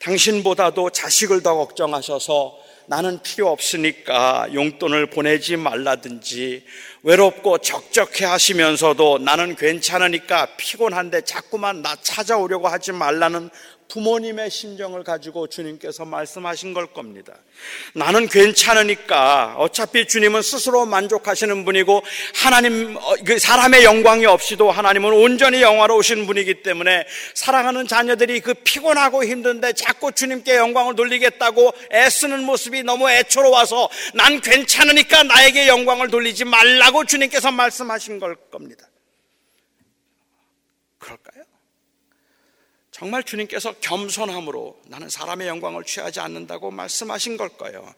당신보다도 0.00 0.90
자식을 0.90 1.42
더 1.42 1.54
걱정하셔서 1.54 2.58
나는 2.86 3.22
필요 3.22 3.48
없으니까 3.50 4.48
용돈을 4.52 5.08
보내지 5.08 5.56
말라든지 5.56 6.66
외롭고 7.02 7.58
적적해 7.58 8.26
하시면서도 8.26 9.20
나는 9.20 9.56
괜찮으니까 9.56 10.56
피곤한데 10.56 11.22
자꾸만 11.22 11.80
나 11.80 11.96
찾아오려고 11.96 12.68
하지 12.68 12.92
말라는 12.92 13.48
부모님의 13.90 14.50
심정을 14.50 15.04
가지고 15.04 15.48
주님께서 15.48 16.04
말씀하신 16.04 16.72
걸 16.72 16.86
겁니다. 16.86 17.34
나는 17.94 18.28
괜찮으니까 18.28 19.56
어차피 19.58 20.06
주님은 20.06 20.42
스스로 20.42 20.86
만족하시는 20.86 21.64
분이고 21.64 22.02
하나님 22.34 22.96
어, 22.96 23.14
그 23.26 23.38
사람의 23.38 23.84
영광이 23.84 24.24
없이도 24.26 24.70
하나님은 24.70 25.12
온전히 25.12 25.60
영화로우신 25.60 26.26
분이기 26.26 26.62
때문에 26.62 27.06
사랑하는 27.34 27.86
자녀들이 27.86 28.40
그 28.40 28.54
피곤하고 28.54 29.24
힘든데 29.24 29.74
자꾸 29.74 30.12
주님께 30.12 30.56
영광을 30.56 30.96
돌리겠다고 30.96 31.72
애쓰는 31.92 32.44
모습이 32.44 32.82
너무 32.84 33.10
애처로워서 33.10 33.88
난 34.14 34.40
괜찮으니까 34.40 35.24
나에게 35.24 35.66
영광을 35.66 36.08
돌리지 36.08 36.44
말라고 36.44 37.04
주님께서 37.04 37.50
말씀하신 37.50 38.18
걸 38.18 38.36
겁니다. 38.50 38.86
그럴까요? 40.98 41.44
정말 43.00 43.22
주님께서 43.22 43.72
겸손함으로 43.80 44.78
나는 44.88 45.08
사람의 45.08 45.48
영광을 45.48 45.84
취하지 45.84 46.20
않는다고 46.20 46.70
말씀하신 46.70 47.38
걸까요? 47.38 47.94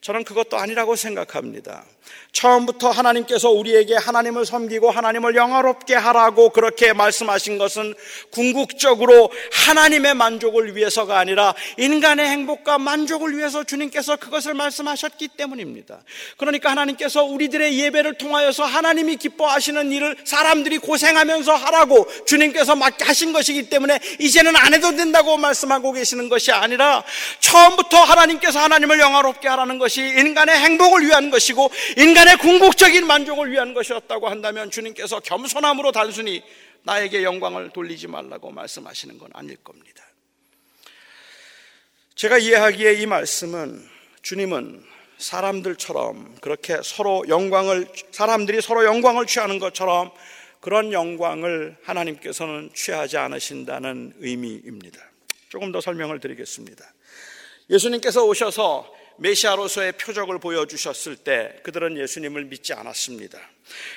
저는 0.00 0.24
그것도 0.24 0.56
아니라고 0.56 0.96
생각합니다. 0.96 1.84
처음부터 2.32 2.90
하나님께서 2.90 3.50
우리에게 3.50 3.96
하나님을 3.96 4.46
섬기고 4.46 4.90
하나님을 4.90 5.34
영화롭게 5.34 5.94
하라고 5.94 6.50
그렇게 6.50 6.92
말씀하신 6.92 7.58
것은 7.58 7.94
궁극적으로 8.30 9.30
하나님의 9.52 10.14
만족을 10.14 10.76
위해서가 10.76 11.18
아니라 11.18 11.54
인간의 11.78 12.28
행복과 12.28 12.78
만족을 12.78 13.36
위해서 13.36 13.64
주님께서 13.64 14.16
그것을 14.16 14.54
말씀하셨기 14.54 15.28
때문입니다. 15.28 16.02
그러니까 16.36 16.70
하나님께서 16.70 17.24
우리들의 17.24 17.78
예배를 17.78 18.18
통하여서 18.18 18.64
하나님이 18.64 19.16
기뻐하시는 19.16 19.90
일을 19.90 20.16
사람들이 20.24 20.78
고생하면서 20.78 21.54
하라고 21.54 22.06
주님께서 22.26 22.76
맡게 22.76 23.04
하신 23.04 23.32
것이기 23.32 23.68
때문에 23.68 23.98
이제는 24.20 24.54
안 24.54 24.74
해도 24.74 24.94
된다고 24.94 25.36
말씀하고 25.36 25.92
계시는 25.92 26.28
것이 26.28 26.52
아니라 26.52 27.02
처음부터 27.40 27.98
하나님께서 27.98 28.60
하나님을 28.60 29.00
영화롭게 29.00 29.48
하라는 29.48 29.78
것이 29.78 29.87
인간의 29.96 30.56
행복을 30.58 31.06
위한 31.06 31.30
것이고 31.30 31.70
인간의 31.96 32.38
궁극적인 32.38 33.06
만족을 33.06 33.50
위한 33.50 33.74
것이었다고 33.74 34.28
한다면 34.28 34.70
주님께서 34.70 35.20
겸손함으로 35.20 35.92
단순히 35.92 36.42
나에게 36.82 37.22
영광을 37.22 37.70
돌리지 37.70 38.06
말라고 38.06 38.50
말씀하시는 38.50 39.18
건 39.18 39.30
아닐 39.34 39.56
겁니다. 39.56 40.04
제가 42.14 42.38
이해하기에 42.38 42.94
이 42.94 43.06
말씀은 43.06 43.88
주님은 44.22 44.84
사람들처럼 45.18 46.36
그렇게 46.40 46.78
서로 46.82 47.24
영광을 47.28 47.86
사람들이 48.10 48.60
서로 48.60 48.84
영광을 48.84 49.26
취하는 49.26 49.58
것처럼 49.58 50.10
그런 50.60 50.92
영광을 50.92 51.76
하나님께서는 51.82 52.70
취하지 52.74 53.16
않으신다는 53.16 54.14
의미입니다. 54.18 55.00
조금 55.48 55.72
더 55.72 55.80
설명을 55.80 56.20
드리겠습니다. 56.20 56.84
예수님께서 57.70 58.24
오셔서 58.24 58.97
메시아로서의 59.18 59.92
표적을 59.92 60.38
보여주셨을 60.38 61.16
때 61.16 61.56
그들은 61.62 61.98
예수님을 61.98 62.44
믿지 62.44 62.72
않았습니다. 62.72 63.38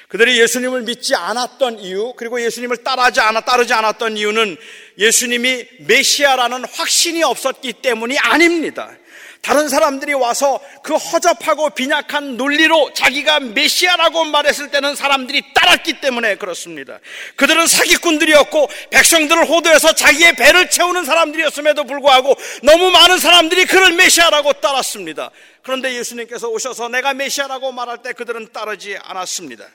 그들이 0.09 0.39
예수님을 0.39 0.81
믿지 0.81 1.15
않았던 1.15 1.79
이유, 1.79 2.13
그리고 2.17 2.41
예수님을 2.41 2.77
따르지 2.77 3.21
않아 3.21 3.41
따르지 3.41 3.73
않았던 3.73 4.17
이유는 4.17 4.57
예수님이 4.97 5.65
메시아라는 5.79 6.65
확신이 6.65 7.23
없었기 7.23 7.73
때문이 7.73 8.17
아닙니다. 8.17 8.91
다른 9.41 9.69
사람들이 9.69 10.13
와서 10.13 10.59
그 10.83 10.95
허접하고 10.95 11.71
빈약한 11.71 12.37
논리로 12.37 12.93
자기가 12.93 13.39
메시아라고 13.39 14.25
말했을 14.25 14.69
때는 14.69 14.95
사람들이 14.95 15.53
따랐기 15.53 15.99
때문에 15.99 16.35
그렇습니다. 16.35 16.99
그들은 17.35 17.65
사기꾼들이었고 17.65 18.69
백성들을 18.91 19.49
호도해서 19.49 19.93
자기의 19.93 20.35
배를 20.35 20.69
채우는 20.69 21.05
사람들이었음에도 21.05 21.85
불구하고 21.85 22.35
너무 22.61 22.91
많은 22.91 23.17
사람들이 23.17 23.65
그를 23.65 23.93
메시아라고 23.93 24.53
따랐습니다. 24.53 25.31
그런데 25.63 25.93
예수님께서 25.95 26.47
오셔서 26.47 26.89
내가 26.89 27.13
메시아라고 27.13 27.71
말할 27.71 28.01
때 28.03 28.13
그들은 28.13 28.51
따르지 28.53 28.97
않았습니다. 29.01 29.65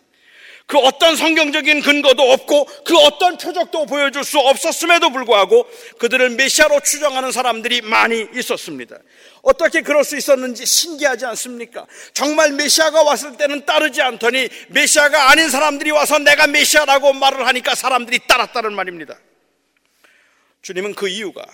그 0.66 0.78
어떤 0.78 1.14
성경적인 1.14 1.80
근거도 1.80 2.22
없고 2.32 2.64
그 2.84 2.96
어떤 2.98 3.38
표적도 3.38 3.86
보여줄 3.86 4.24
수 4.24 4.38
없었음에도 4.40 5.10
불구하고 5.10 5.68
그들을 5.98 6.30
메시아로 6.30 6.80
추정하는 6.80 7.30
사람들이 7.30 7.82
많이 7.82 8.26
있었습니다. 8.34 8.98
어떻게 9.42 9.82
그럴 9.82 10.02
수 10.02 10.16
있었는지 10.16 10.66
신기하지 10.66 11.24
않습니까? 11.26 11.86
정말 12.12 12.50
메시아가 12.52 13.04
왔을 13.04 13.36
때는 13.36 13.64
따르지 13.64 14.02
않더니 14.02 14.48
메시아가 14.70 15.30
아닌 15.30 15.48
사람들이 15.48 15.92
와서 15.92 16.18
내가 16.18 16.48
메시아라고 16.48 17.12
말을 17.12 17.46
하니까 17.46 17.76
사람들이 17.76 18.26
따랐다는 18.26 18.74
말입니다. 18.74 19.16
주님은 20.62 20.96
그 20.96 21.08
이유가 21.08 21.46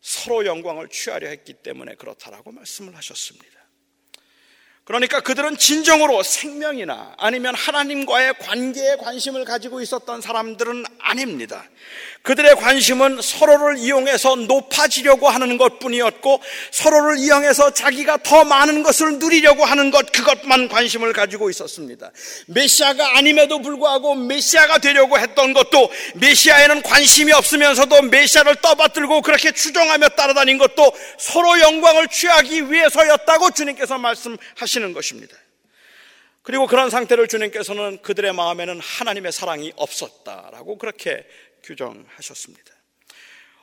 서로 0.00 0.46
영광을 0.46 0.88
취하려 0.88 1.28
했기 1.28 1.52
때문에 1.52 1.96
그렇다라고 1.96 2.52
말씀을 2.52 2.96
하셨습니다. 2.96 3.59
그러니까 4.90 5.20
그들은 5.20 5.56
진정으로 5.56 6.24
생명이나 6.24 7.14
아니면 7.16 7.54
하나님과의 7.54 8.34
관계에 8.40 8.96
관심을 8.96 9.44
가지고 9.44 9.80
있었던 9.80 10.20
사람들은 10.20 10.84
아닙니다. 11.02 11.64
그들의 12.22 12.56
관심은 12.56 13.22
서로를 13.22 13.78
이용해서 13.78 14.36
높아지려고 14.36 15.28
하는 15.28 15.56
것 15.56 15.78
뿐이었고 15.78 16.42
서로를 16.70 17.18
이용해서 17.18 17.72
자기가 17.72 18.18
더 18.22 18.44
많은 18.44 18.82
것을 18.82 19.18
누리려고 19.18 19.64
하는 19.64 19.90
것 19.90 20.12
그것만 20.12 20.68
관심을 20.68 21.14
가지고 21.14 21.48
있었습니다. 21.48 22.10
메시아가 22.46 23.16
아님에도 23.16 23.62
불구하고 23.62 24.14
메시아가 24.14 24.78
되려고 24.78 25.18
했던 25.18 25.54
것도 25.54 25.90
메시아에는 26.16 26.82
관심이 26.82 27.32
없으면서도 27.32 28.02
메시아를 28.02 28.56
떠받들고 28.56 29.22
그렇게 29.22 29.52
추종하며 29.52 30.10
따라다닌 30.10 30.58
것도 30.58 30.92
서로 31.18 31.58
영광을 31.58 32.08
취하기 32.08 32.70
위해서였다고 32.70 33.52
주님께서 33.52 33.96
말씀하시는 33.96 34.92
것입니다. 34.92 35.36
그리고 36.42 36.66
그런 36.66 36.90
상태를 36.90 37.28
주님께서는 37.28 38.02
그들의 38.02 38.32
마음에는 38.32 38.80
하나님의 38.80 39.32
사랑이 39.32 39.72
없었다라고 39.76 40.78
그렇게 40.78 41.26
규정하셨습니다. 41.62 42.74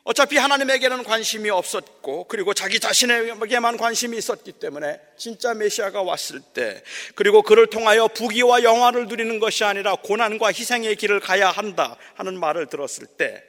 어차피 0.04 0.38
하나님에게는 0.38 1.04
관심이 1.04 1.50
없었고 1.50 2.30
그리고 2.30 2.54
자기 2.54 2.80
자신에게만 2.80 3.76
관심이 3.76 4.18
있었기 4.18 4.54
때문에 4.54 5.02
진짜 5.18 5.54
메시아가 5.54 6.02
왔을 6.02 6.40
때 6.40 6.82
그리고 7.16 7.42
그를 7.42 7.68
통하여 7.68 8.08
부귀와 8.08 8.64
영화를 8.64 9.08
누리는 9.08 9.38
것이 9.40 9.66
아니라 9.66 9.96
고난과 9.96 10.54
희생의 10.54 10.96
길을 10.96 11.20
가야 11.20 11.50
한다 11.50 11.98
하는 12.16 12.40
말을 12.40 12.68
들었을 12.68 13.06
때 13.06 13.44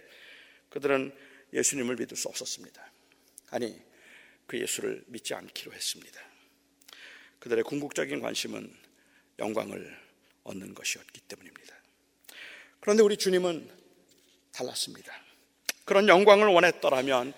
그들은 0.70 1.12
예수님을 1.52 1.94
믿을 1.96 2.16
수 2.16 2.28
없었습니다. 2.28 2.90
아니, 3.50 3.80
그 4.46 4.60
예수를 4.60 5.04
믿지 5.06 5.34
않기로 5.34 5.72
했습니다. 5.72 6.20
그들의 7.38 7.62
궁극적인 7.64 8.20
관심은 8.20 8.74
영광을 9.38 9.96
얻는 10.44 10.74
것이었기 10.74 11.20
때문입니다. 11.22 11.74
그런데 12.80 13.02
우리 13.02 13.16
주님은 13.16 13.68
달랐습니다. 14.52 15.12
그런 15.84 16.08
영광을 16.08 16.46
원했더라면 16.48 17.32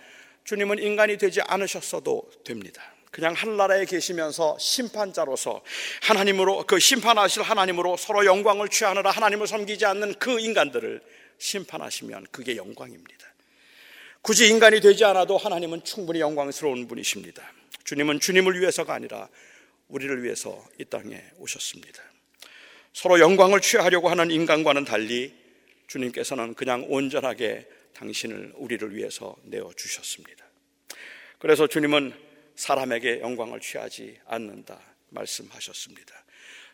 주님은 0.45 0.79
인간이 0.79 1.19
되지 1.19 1.41
않으셨어도 1.43 2.31
됩니다. 2.45 2.83
그냥 3.11 3.35
하늘나라에 3.35 3.85
계시면서 3.85 4.57
심판자로서 4.59 5.63
하나님으로 6.03 6.65
그 6.67 6.79
심판하실 6.79 7.43
하나님으로 7.43 7.97
서로 7.97 8.25
영광을 8.25 8.69
취하느라 8.69 9.11
하나님을 9.11 9.47
섬기지 9.47 9.85
않는 9.85 10.15
그 10.15 10.39
인간들을 10.39 11.03
심판하시면 11.39 12.27
그게 12.31 12.57
영광입니다. 12.57 13.27
굳이 14.23 14.49
인간이 14.49 14.81
되지 14.81 15.05
않아도 15.05 15.39
하나님은 15.39 15.83
충분히 15.83 16.21
영광스러운 16.21 16.87
분이십니다. 16.87 17.43
주님은 17.85 18.21
주님을 18.21 18.61
위해서가 18.61 18.95
아니라 18.95 19.29
우리를 19.91 20.23
위해서 20.23 20.65
이 20.79 20.85
땅에 20.85 21.23
오셨습니다. 21.39 22.03
서로 22.93 23.21
영광을 23.21 23.61
취하려고 23.61 24.09
하는 24.09 24.31
인간과는 24.31 24.85
달리 24.85 25.35
주님께서는 25.87 26.55
그냥 26.55 26.87
온전하게 26.89 27.69
당신을 27.95 28.55
우리를 28.57 28.95
위해서 28.95 29.37
내어 29.45 29.73
주셨습니다. 29.77 30.45
그래서 31.39 31.67
주님은 31.67 32.15
사람에게 32.55 33.21
영광을 33.21 33.61
취하지 33.61 34.19
않는다 34.27 34.81
말씀하셨습니다. 35.09 36.25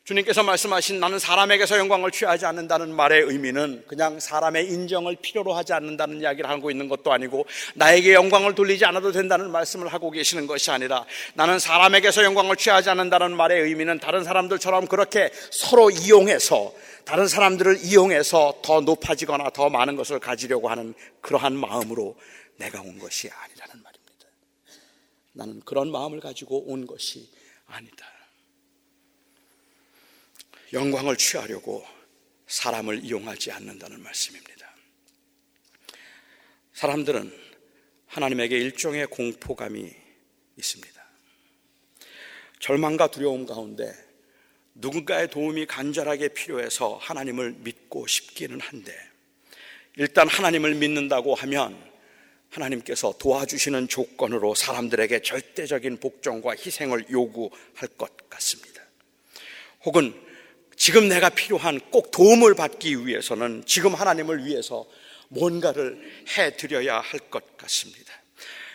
주님께서 0.07 0.45
말씀하신 0.45 1.01
나는 1.01 1.19
사람에게서 1.19 1.79
영광을 1.79 2.13
취하지 2.13 2.47
않는다는 2.47 2.95
말의 2.95 3.23
의미는 3.23 3.83
그냥 3.89 4.21
사람의 4.21 4.69
인정을 4.69 5.17
필요로 5.17 5.53
하지 5.53 5.73
않는다는 5.73 6.21
이야기를 6.21 6.49
하고 6.49 6.71
있는 6.71 6.89
것도 6.89 7.13
아니고 7.13 7.45
나에게 7.75 8.15
영광을 8.15 8.55
돌리지 8.55 8.85
않아도 8.85 9.11
된다는 9.11 9.51
말씀을 9.51 9.89
하고 9.89 10.13
계시는 10.13 10.47
것이 10.47 10.71
아니라 10.71 11.05
나는 11.35 11.59
사람에게서 11.59 12.23
영광을 12.23 12.55
취하지 12.55 12.89
않는다는 12.89 13.37
말의 13.37 13.63
의미는 13.63 13.99
다른 13.99 14.23
사람들처럼 14.23 14.87
그렇게 14.87 15.29
서로 15.51 15.91
이용해서 15.91 16.73
다른 17.05 17.27
사람들을 17.27 17.79
이용해서 17.83 18.61
더 18.63 18.81
높아지거나 18.83 19.51
더 19.51 19.71
많은 19.71 19.97
것을 19.97 20.21
가지려고 20.21 20.69
하는 20.69 20.95
그러한 21.21 21.57
마음으로 21.57 22.15
내가 22.59 22.81
온 22.81 23.01
것이 23.01 23.29
아니라는 23.29 23.83
말입니다. 23.83 24.27
나는 25.33 25.61
그런 25.65 25.91
마음을 25.91 26.21
가지고 26.21 26.71
온 26.71 26.87
것이 26.87 27.29
아니다. 27.67 28.16
영광을 30.73 31.17
취하려고 31.17 31.85
사람을 32.47 33.05
이용하지 33.05 33.53
않는다는 33.53 34.03
말씀입니다. 34.03 34.75
사람들은 36.73 37.33
하나님에게 38.07 38.57
일종의 38.57 39.07
공포감이 39.07 39.91
있습니다. 40.57 41.07
절망과 42.61 43.11
두려움 43.11 43.47
가운데 43.47 43.93
누군가의 44.75 45.31
도움이 45.31 45.67
간절하게 45.67 46.29
필요해서 46.29 46.97
하나님을 46.97 47.53
믿고 47.59 48.07
싶기는 48.07 48.61
한데 48.61 48.95
일단 49.97 50.29
하나님을 50.29 50.75
믿는다고 50.75 51.35
하면 51.35 51.83
하나님께서 52.51 53.15
도와주시는 53.19 53.89
조건으로 53.89 54.55
사람들에게 54.55 55.23
절대적인 55.23 55.99
복종과 55.99 56.53
희생을 56.53 57.07
요구할 57.11 57.89
것 57.97 58.29
같습니다. 58.29 58.83
혹은 59.85 60.26
지금 60.77 61.09
내가 61.09 61.31
필요한 61.31 61.81
꼭 61.91 62.11
도움을 62.11 62.55
받기 62.55 63.07
위해서는 63.07 63.65
지금 63.67 63.95
하나님을 63.95 64.45
위해서 64.45 64.85
뭔가를 65.29 65.99
해 66.37 66.57
드려야 66.57 67.01
할 67.01 67.21
것 67.31 67.57
같습니다. 67.57 68.13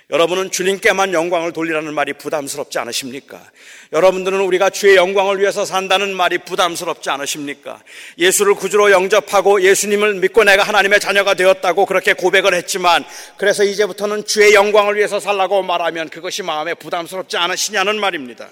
여러분은 0.10 0.52
주님께만 0.52 1.14
영광을 1.14 1.54
돌리라는 1.54 1.94
말이 1.94 2.12
부담스럽지 2.12 2.78
않으십니까? 2.80 3.50
여러분들은 3.94 4.42
우리가 4.42 4.70
주의 4.70 4.98
영광을 4.98 5.40
위해서 5.40 5.64
산다는 5.64 6.14
말이 6.14 6.40
부담스럽지 6.40 7.10
않으십니까? 7.10 7.82
예수를 8.18 8.56
구주로 8.56 8.92
영접하고 8.92 9.62
예수님을 9.62 10.16
믿고 10.16 10.44
내가 10.44 10.64
하나님의 10.64 11.00
자녀가 11.00 11.34
되었다고 11.34 11.86
그렇게 11.86 12.12
고백을 12.12 12.54
했지만 12.54 13.06
그래서 13.38 13.64
이제부터는 13.64 14.26
주의 14.26 14.54
영광을 14.54 14.98
위해서 14.98 15.22
살라고 15.22 15.64
말하면 15.64 16.10
그것이 16.10 16.44
마음에 16.44 16.74
부담스럽지 16.74 17.38
않으시냐는 17.38 17.98
말입니다. 17.98 18.50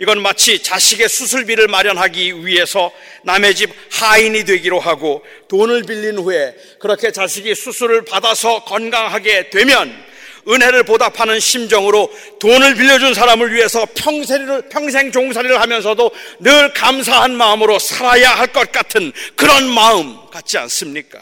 이건 0.00 0.22
마치 0.22 0.62
자식의 0.62 1.10
수술비를 1.10 1.68
마련하기 1.68 2.46
위해서 2.46 2.90
남의 3.22 3.54
집 3.54 3.70
하인이 3.90 4.44
되기로 4.44 4.80
하고 4.80 5.22
돈을 5.48 5.82
빌린 5.82 6.16
후에 6.18 6.54
그렇게 6.78 7.12
자식이 7.12 7.54
수술을 7.54 8.06
받아서 8.06 8.64
건강하게 8.64 9.50
되면 9.50 10.10
은혜를 10.48 10.84
보답하는 10.84 11.38
심정으로 11.38 12.10
돈을 12.40 12.76
빌려준 12.76 13.12
사람을 13.12 13.52
위해서 13.52 13.86
평생을, 13.94 14.70
평생 14.70 15.12
종살이를 15.12 15.60
하면서도 15.60 16.10
늘 16.40 16.72
감사한 16.72 17.36
마음으로 17.36 17.78
살아야 17.78 18.30
할 18.30 18.50
것 18.50 18.72
같은 18.72 19.12
그런 19.36 19.68
마음 19.68 20.16
같지 20.30 20.56
않습니까? 20.56 21.20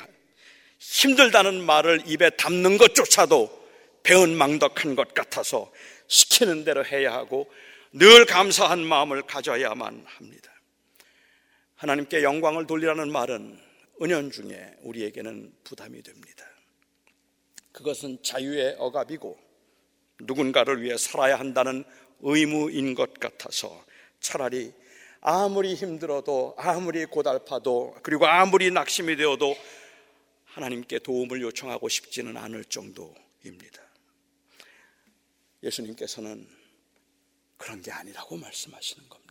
힘들다는 0.79 1.61
말을 1.67 2.03
입에 2.07 2.31
담는 2.31 2.79
것조차도 2.79 3.51
배은망덕한 4.05 4.95
것 4.95 5.13
같아서 5.15 5.71
시키는 6.07 6.65
대로 6.65 6.85
해야 6.85 7.13
하고 7.13 7.49
늘 7.93 8.27
감사한 8.27 8.85
마음을 8.85 9.23
가져야만 9.23 10.05
합니다. 10.07 10.53
하나님께 11.77 12.23
영광을 12.23 12.67
돌리라는 12.67 13.11
말은 13.11 13.59
은연중에 14.03 14.75
우리에게는 14.83 15.53
부담이 15.65 16.03
됩니다. 16.03 16.45
그것은 17.73 18.23
자유의 18.23 18.77
억압이고 18.79 19.39
누군가를 20.21 20.83
위해 20.83 20.97
살아야 20.97 21.39
한다는 21.39 21.85
의무인 22.21 22.95
것 22.95 23.15
같아서 23.15 23.85
차라리 24.21 24.73
아무리 25.21 25.75
힘들어도 25.75 26.55
아무리 26.59 27.05
고달파도 27.07 27.99
그리고 28.03 28.27
아무리 28.27 28.71
낙심이 28.71 29.17
되어도 29.17 29.57
하나님께 30.45 30.99
도움을 31.01 31.41
요청하고 31.43 31.89
싶지는 31.89 32.37
않을 32.37 32.65
정도입니다. 32.65 33.83
예수님께서는 35.63 36.58
그런 37.59 37.83
게 37.83 37.93
아니라고 37.93 38.37
말씀하시는 38.37 39.09
겁니다. 39.09 39.29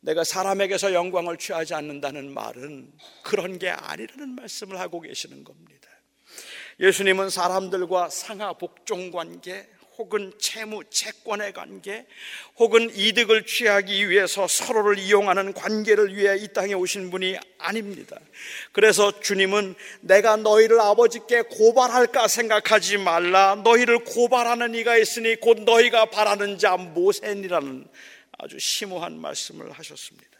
내가 0.00 0.24
사람에게서 0.24 0.94
영광을 0.94 1.36
취하지 1.36 1.74
않는다는 1.74 2.32
말은 2.32 2.92
그런 3.22 3.58
게 3.58 3.68
아니라는 3.68 4.36
말씀을 4.36 4.78
하고 4.78 5.00
계시는 5.00 5.44
겁니다. 5.44 5.90
예수님은 6.78 7.30
사람들과 7.30 8.08
상하 8.10 8.52
복종 8.52 9.10
관계, 9.10 9.68
혹은 9.98 10.32
채무, 10.38 10.84
채권의 10.90 11.52
관계, 11.52 12.06
혹은 12.56 12.90
이득을 12.94 13.46
취하기 13.46 14.10
위해서 14.10 14.46
서로를 14.46 14.98
이용하는 14.98 15.54
관계를 15.54 16.14
위해 16.14 16.36
이 16.36 16.52
땅에 16.52 16.74
오신 16.74 17.10
분이 17.10 17.38
아닙니다. 17.58 18.18
그래서 18.72 19.20
주님은 19.20 19.74
내가 20.00 20.36
너희를 20.36 20.80
아버지께 20.80 21.42
고발할까 21.42 22.28
생각하지 22.28 22.98
말라. 22.98 23.54
너희를 23.64 24.04
고발하는 24.04 24.74
이가 24.74 24.96
있으니 24.96 25.36
곧 25.36 25.62
너희가 25.62 26.06
바라는 26.06 26.58
자 26.58 26.76
모세니라는 26.76 27.86
아주 28.38 28.58
심오한 28.58 29.18
말씀을 29.18 29.70
하셨습니다. 29.72 30.36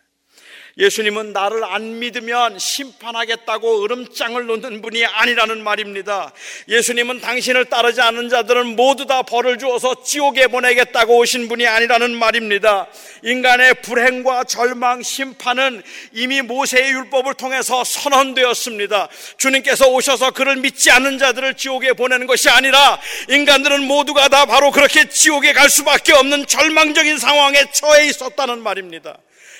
예수님은 0.78 1.32
나를 1.32 1.64
안 1.64 2.00
믿으면 2.00 2.58
심판하겠다고 2.58 3.82
으름장을 3.84 4.44
놓는 4.44 4.82
분이 4.82 5.06
아니라는 5.06 5.64
말입니다. 5.64 6.32
예수님은 6.68 7.22
당신을 7.22 7.64
따르지 7.64 8.02
않는 8.02 8.28
자들은 8.28 8.76
모두 8.76 9.06
다 9.06 9.22
벌을 9.22 9.56
주어서 9.56 10.02
지옥에 10.02 10.48
보내겠다고 10.48 11.16
오신 11.16 11.48
분이 11.48 11.66
아니라는 11.66 12.14
말입니다. 12.14 12.88
인간의 13.22 13.80
불행과 13.80 14.44
절망, 14.44 15.02
심판은 15.02 15.82
이미 16.12 16.42
모세의 16.42 16.90
율법을 16.90 17.32
통해서 17.34 17.82
선언되었습니다. 17.82 19.08
주님께서 19.38 19.88
오셔서 19.88 20.32
그를 20.32 20.56
믿지 20.56 20.90
않는 20.90 21.16
자들을 21.16 21.54
지옥에 21.54 21.94
보내는 21.94 22.26
것이 22.26 22.50
아니라 22.50 23.00
인간들은 23.30 23.82
모두가 23.84 24.28
다 24.28 24.44
바로 24.44 24.70
그렇게 24.72 25.08
지옥에 25.08 25.54
갈 25.54 25.70
수밖에 25.70 26.12
없는 26.12 26.46
절망적인 26.46 27.16
상황에 27.16 27.64
처해 27.72 28.08
있었다는 28.08 28.62
말입니다. 28.62 29.16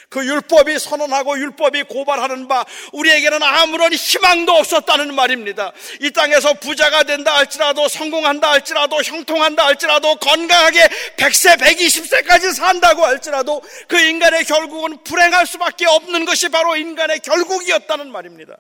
그 0.09 0.25
율법이 0.25 0.79
선언하고 0.79 1.39
율법이 1.39 1.85
고발하는 1.85 2.49
바 2.49 2.65
우리에게는 2.93 3.43
아무런 3.43 3.93
희망도 3.93 4.53
없었다는 4.53 5.15
말입니다. 5.15 5.73
이 6.01 6.11
땅에서 6.11 6.55
부자가 6.55 7.03
된다 7.03 7.37
할지라도 7.37 7.89
성공한다 7.89 8.51
할지라도 8.51 9.03
형통한다 9.03 9.67
할지라도 9.67 10.15
건강하게 10.17 10.81
100세 11.17 11.59
120세까지 11.59 12.55
산다고 12.55 13.05
할지라도 13.05 13.63
그 13.89 13.99
인간의 13.99 14.45
결국은 14.45 15.03
불행할 15.03 15.47
수밖에 15.47 15.87
없는 15.87 16.25
것이 16.25 16.49
바로 16.49 16.77
인간의 16.77 17.21
결국이었다는 17.21 18.11
말입니다. 18.11 18.57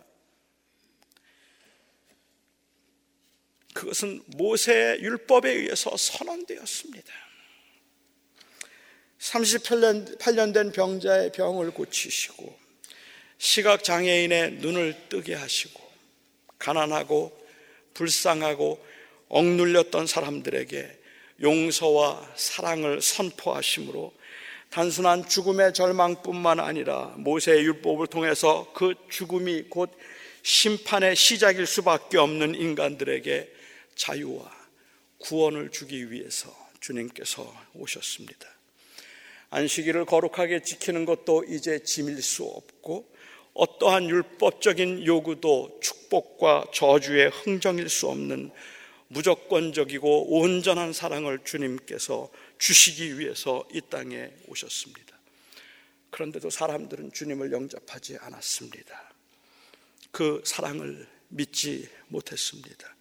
그것은 3.72 4.22
모세의 4.28 5.00
율법에 5.00 5.50
의해서 5.50 5.94
선언되었습니다. 5.96 7.26
38년 9.20 10.55
된 10.55 10.72
병자의 10.72 11.33
병을 11.33 11.70
고치시고 11.72 12.57
시각 13.38 13.85
장애인의 13.85 14.52
눈을 14.52 15.09
뜨게 15.09 15.35
하시고 15.35 15.83
가난하고 16.59 17.37
불쌍하고 17.94 18.85
억눌렸던 19.29 20.07
사람들에게 20.07 21.00
용서와 21.42 22.33
사랑을 22.37 23.02
선포하심으로 23.02 24.12
단순한 24.70 25.29
죽음의 25.29 25.74
절망뿐만 25.74 26.61
아니라 26.61 27.14
모세의 27.16 27.64
율법을 27.64 28.09
통해서 28.09 28.70
그 28.74 28.94
죽음이 29.11 29.64
곧 29.68 29.90
심판의 30.42 31.16
시작일 31.16 31.66
수밖에 31.66 32.18
없는 32.18 32.55
인간들에게 32.55 33.52
자유와 33.96 34.50
구원을 35.18 35.70
주기 35.70 36.11
위해서 36.11 36.55
주님께서 36.81 37.52
오셨습니다. 37.74 38.56
안식일을 39.57 40.05
거룩하게 40.05 40.61
지키는 40.62 41.07
것도 41.07 41.45
이제 41.49 41.79
짐일 41.83 42.21
수 42.21 42.45
없고 42.45 43.11
어떠한 43.55 44.11
율법적인 44.11 45.07
요구도 45.07 45.81
축복과 45.81 46.66
저주의 46.75 47.31
흥정일 47.31 47.88
수 47.88 48.09
없는 48.09 48.51
무조건적이고 49.09 50.37
온전한 50.37 50.92
사랑을 50.92 51.38
주님께서 51.42 52.29
주시기 52.59 53.19
위해서 53.19 53.66
이 53.73 53.81
땅에 53.88 54.31
오셨습니다. 54.49 55.16
그런데도 56.11 56.51
사람들은 56.51 57.12
주님을 57.12 57.51
영접하지 57.51 58.19
않았습니다. 58.21 59.11
그 60.11 60.42
사랑을 60.45 61.09
믿지 61.29 61.88
못했습니다. 62.09 62.95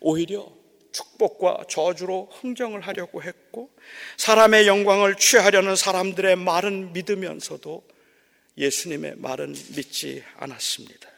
오히려 0.00 0.50
축복과 0.92 1.64
저주로 1.68 2.28
흥정을 2.32 2.80
하려고 2.80 3.22
했고 3.22 3.70
사람의 4.16 4.66
영광을 4.66 5.16
취하려는 5.16 5.76
사람들의 5.76 6.36
말은 6.36 6.92
믿으면서도 6.92 7.82
예수님의 8.56 9.16
말은 9.16 9.54
믿지 9.74 10.22
않았습니다. 10.36 11.09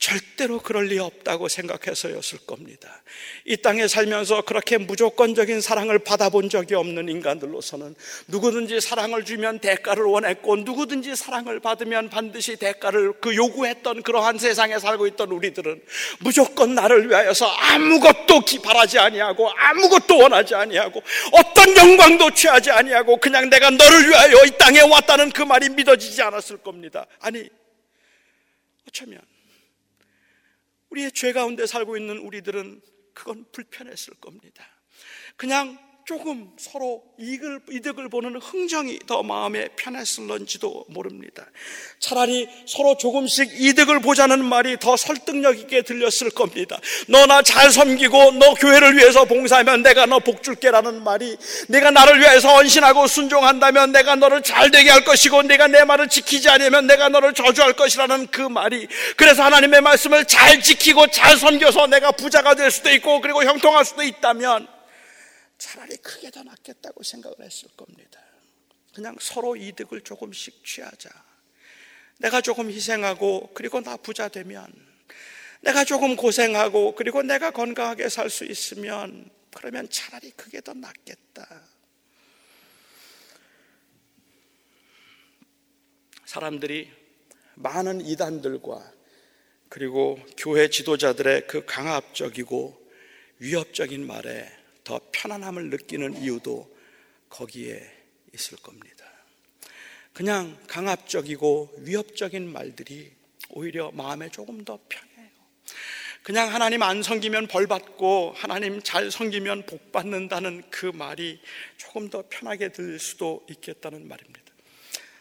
절대로 0.00 0.58
그럴 0.58 0.86
리 0.86 0.98
없다고 0.98 1.48
생각해서였을 1.48 2.38
겁니다. 2.46 3.02
이 3.44 3.58
땅에 3.58 3.86
살면서 3.86 4.40
그렇게 4.40 4.78
무조건적인 4.78 5.60
사랑을 5.60 5.98
받아본 5.98 6.48
적이 6.48 6.76
없는 6.76 7.10
인간들로서는 7.10 7.94
누구든지 8.28 8.80
사랑을 8.80 9.26
주면 9.26 9.58
대가를 9.58 10.04
원했고 10.04 10.56
누구든지 10.56 11.14
사랑을 11.16 11.60
받으면 11.60 12.08
반드시 12.08 12.56
대가를 12.56 13.12
그 13.20 13.36
요구했던 13.36 14.02
그러한 14.02 14.38
세상에 14.38 14.78
살고 14.78 15.06
있던 15.08 15.32
우리들은 15.32 15.82
무조건 16.20 16.74
나를 16.74 17.10
위하여서 17.10 17.46
아무것도 17.46 18.40
바라지 18.64 18.98
아니하고 18.98 19.50
아무것도 19.50 20.16
원하지 20.16 20.54
아니하고 20.54 21.02
어떤 21.32 21.76
영광도 21.76 22.30
취하지 22.30 22.70
아니하고 22.70 23.18
그냥 23.18 23.50
내가 23.50 23.68
너를 23.68 24.08
위하여 24.08 24.44
이 24.46 24.50
땅에 24.58 24.80
왔다는 24.80 25.30
그 25.30 25.42
말이 25.42 25.68
믿어지지 25.68 26.22
않았을 26.22 26.56
겁니다. 26.56 27.04
아니 27.20 27.46
어쩌면 28.88 29.20
우리의 30.90 31.12
죄 31.12 31.32
가운데 31.32 31.66
살고 31.66 31.96
있는 31.96 32.18
우리들은 32.18 32.80
그건 33.14 33.44
불편했을 33.52 34.14
겁니다. 34.14 34.64
그냥 35.36 35.78
조금 36.10 36.50
서로 36.58 37.04
이득을, 37.20 37.60
이득을 37.70 38.08
보는 38.08 38.34
흥정이 38.42 38.98
더 39.06 39.22
마음에 39.22 39.68
편했을런지도 39.76 40.86
모릅니다. 40.88 41.46
차라리 42.00 42.48
서로 42.66 42.96
조금씩 42.96 43.60
이득을 43.60 44.00
보자는 44.00 44.44
말이 44.44 44.76
더 44.80 44.96
설득력 44.96 45.56
있게 45.60 45.82
들렸을 45.82 46.30
겁니다. 46.30 46.80
너 47.06 47.26
나 47.26 47.42
잘 47.42 47.70
섬기고 47.70 48.32
너 48.32 48.54
교회를 48.54 48.96
위해서 48.96 49.24
봉사하면 49.24 49.82
내가 49.84 50.06
너 50.06 50.18
복 50.18 50.42
줄게라는 50.42 51.04
말이 51.04 51.36
내가 51.68 51.92
나를 51.92 52.18
위해서 52.18 52.56
헌신하고 52.56 53.06
순종한다면 53.06 53.92
내가 53.92 54.16
너를 54.16 54.42
잘 54.42 54.72
되게 54.72 54.90
할 54.90 55.04
것이고 55.04 55.42
내가 55.44 55.68
내 55.68 55.84
말을 55.84 56.08
지키지 56.08 56.48
않으면 56.48 56.88
내가 56.88 57.08
너를 57.08 57.34
저주할 57.34 57.74
것이라는 57.74 58.26
그 58.32 58.40
말이 58.40 58.88
그래서 59.16 59.44
하나님의 59.44 59.80
말씀을 59.80 60.24
잘 60.24 60.60
지키고 60.60 61.06
잘 61.12 61.36
섬겨서 61.36 61.86
내가 61.86 62.10
부자가 62.10 62.56
될 62.56 62.72
수도 62.72 62.90
있고 62.90 63.20
그리고 63.20 63.44
형통할 63.44 63.84
수도 63.84 64.02
있다면 64.02 64.79
차라리 65.60 65.96
그게 65.98 66.30
더 66.30 66.42
낫겠다고 66.42 67.02
생각을 67.02 67.36
했을 67.42 67.68
겁니다. 67.76 68.20
그냥 68.94 69.16
서로 69.20 69.54
이득을 69.54 70.00
조금씩 70.00 70.64
취하자. 70.64 71.10
내가 72.18 72.40
조금 72.40 72.70
희생하고 72.70 73.52
그리고 73.54 73.80
나 73.80 73.96
부자 73.96 74.28
되면 74.28 74.72
내가 75.60 75.84
조금 75.84 76.16
고생하고 76.16 76.94
그리고 76.94 77.22
내가 77.22 77.50
건강하게 77.50 78.08
살 78.08 78.30
수 78.30 78.44
있으면 78.44 79.30
그러면 79.54 79.88
차라리 79.90 80.30
그게 80.30 80.60
더 80.60 80.72
낫겠다. 80.72 81.68
사람들이 86.24 86.90
많은 87.56 88.00
이단들과 88.00 88.92
그리고 89.68 90.18
교회 90.38 90.70
지도자들의 90.70 91.46
그 91.46 91.66
강압적이고 91.66 92.80
위협적인 93.38 94.06
말에 94.06 94.59
더 94.90 95.00
편안함을 95.12 95.70
느끼는 95.70 96.20
이유도 96.20 96.68
거기에 97.28 97.80
있을 98.34 98.58
겁니다. 98.58 99.06
그냥 100.12 100.58
강압적이고 100.66 101.74
위협적인 101.82 102.52
말들이 102.52 103.12
오히려 103.50 103.92
마음에 103.92 104.28
조금 104.30 104.64
더 104.64 104.80
편해요. 104.88 105.30
그냥 106.24 106.52
하나님 106.52 106.82
안 106.82 107.04
섬기면 107.04 107.46
벌 107.46 107.68
받고 107.68 108.34
하나님 108.34 108.82
잘 108.82 109.12
섬기면 109.12 109.66
복 109.66 109.92
받는다는 109.92 110.64
그 110.70 110.86
말이 110.86 111.40
조금 111.76 112.10
더 112.10 112.24
편하게 112.28 112.70
들릴 112.70 112.98
수도 112.98 113.46
있겠다는 113.48 114.08
말입니다. 114.08 114.40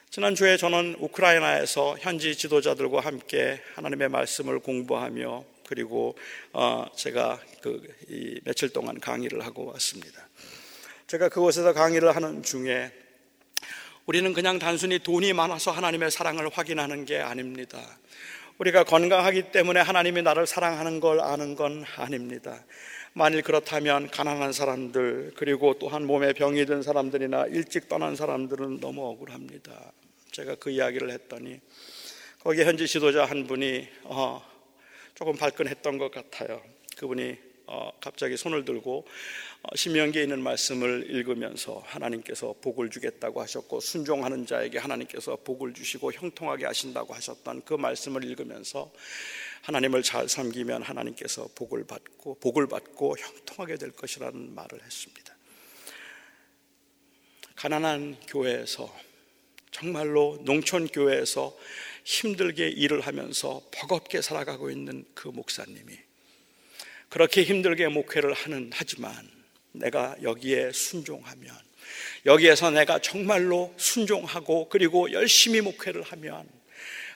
지난주에 0.09 0.57
저는 0.57 0.95
우크라이나에서 0.97 1.95
현지 1.99 2.35
지도자들과 2.35 3.01
함께 3.01 3.61
하나님의 3.75 4.09
말씀을 4.09 4.61
공부하며 4.61 5.58
그리고 5.69 6.17
어, 6.51 6.87
제가 6.95 7.39
그 7.61 7.87
며칠 8.43 8.69
동안 8.69 8.99
강의를 8.99 9.45
하고 9.45 9.67
왔습니다. 9.67 10.27
제가 11.05 11.29
그곳에서 11.29 11.73
강의를 11.73 12.15
하는 12.15 12.41
중에 12.41 12.91
우리는 14.07 14.33
그냥 14.33 14.57
단순히 14.57 14.97
돈이 14.97 15.33
많아서 15.33 15.69
하나님의 15.69 16.09
사랑을 16.09 16.49
확인하는 16.49 17.05
게 17.05 17.19
아닙니다. 17.19 17.79
우리가 18.57 18.83
건강하기 18.83 19.51
때문에 19.51 19.79
하나님이 19.79 20.23
나를 20.23 20.47
사랑하는 20.47 20.99
걸 20.99 21.19
아는 21.19 21.53
건 21.53 21.85
아닙니다. 21.97 22.65
만일 23.13 23.43
그렇다면 23.43 24.09
가난한 24.09 24.53
사람들 24.53 25.33
그리고 25.35 25.75
또한 25.77 26.03
몸에 26.07 26.33
병이 26.33 26.65
든 26.65 26.81
사람들이나 26.81 27.45
일찍 27.45 27.87
떠난 27.87 28.15
사람들은 28.15 28.79
너무 28.79 29.05
억울합니다. 29.07 29.91
제가 30.31 30.55
그 30.55 30.71
이야기를 30.71 31.11
했더니 31.11 31.59
거기 32.39 32.63
현지 32.63 32.87
지도자 32.87 33.25
한 33.25 33.45
분이 33.45 33.87
어, 34.05 34.48
조금 35.19 35.35
발끈했던 35.35 35.97
것 35.97 36.11
같아요. 36.11 36.63
그분이 36.95 37.35
어, 37.65 37.91
갑자기 37.99 38.37
손을 38.37 38.63
들고 38.63 39.05
어, 39.63 39.75
신명기에 39.75 40.23
있는 40.23 40.41
말씀을 40.41 41.07
읽으면서 41.09 41.83
하나님께서 41.87 42.55
복을 42.61 42.89
주겠다고 42.89 43.41
하셨고 43.41 43.81
순종하는 43.81 44.45
자에게 44.45 44.77
하나님께서 44.77 45.35
복을 45.43 45.73
주시고 45.73 46.13
형통하게 46.13 46.67
하신다고 46.67 47.13
하셨던 47.13 47.63
그 47.65 47.73
말씀을 47.73 48.23
읽으면서 48.23 48.93
하나님을 49.63 50.03
잘 50.03 50.29
섬기면 50.29 50.83
하나님께서 50.83 51.49
복을 51.53 51.83
받고 51.85 52.35
복을 52.35 52.67
받고 52.67 53.17
형통하게 53.17 53.75
될 53.75 53.91
것이라는 53.91 54.55
말을 54.55 54.81
했습니다. 54.81 55.35
가난한 57.57 58.15
교회에서 58.25 58.89
정말로 59.71 60.39
농촌 60.45 60.87
교회에서 60.87 61.53
힘들게 62.09 62.69
일을 62.69 63.01
하면서 63.01 63.61
버겁게 63.69 64.23
살아가고 64.23 64.71
있는 64.71 65.05
그 65.13 65.27
목사님이 65.27 65.93
그렇게 67.07 67.43
힘들게 67.43 67.87
목회를 67.87 68.33
하는 68.33 68.71
하지만 68.73 69.13
내가 69.73 70.15
여기에 70.23 70.71
순종하면 70.71 71.55
여기에서 72.25 72.71
내가 72.71 72.97
정말로 72.97 73.75
순종하고 73.77 74.69
그리고 74.69 75.11
열심히 75.11 75.61
목회를 75.61 76.01
하면 76.01 76.49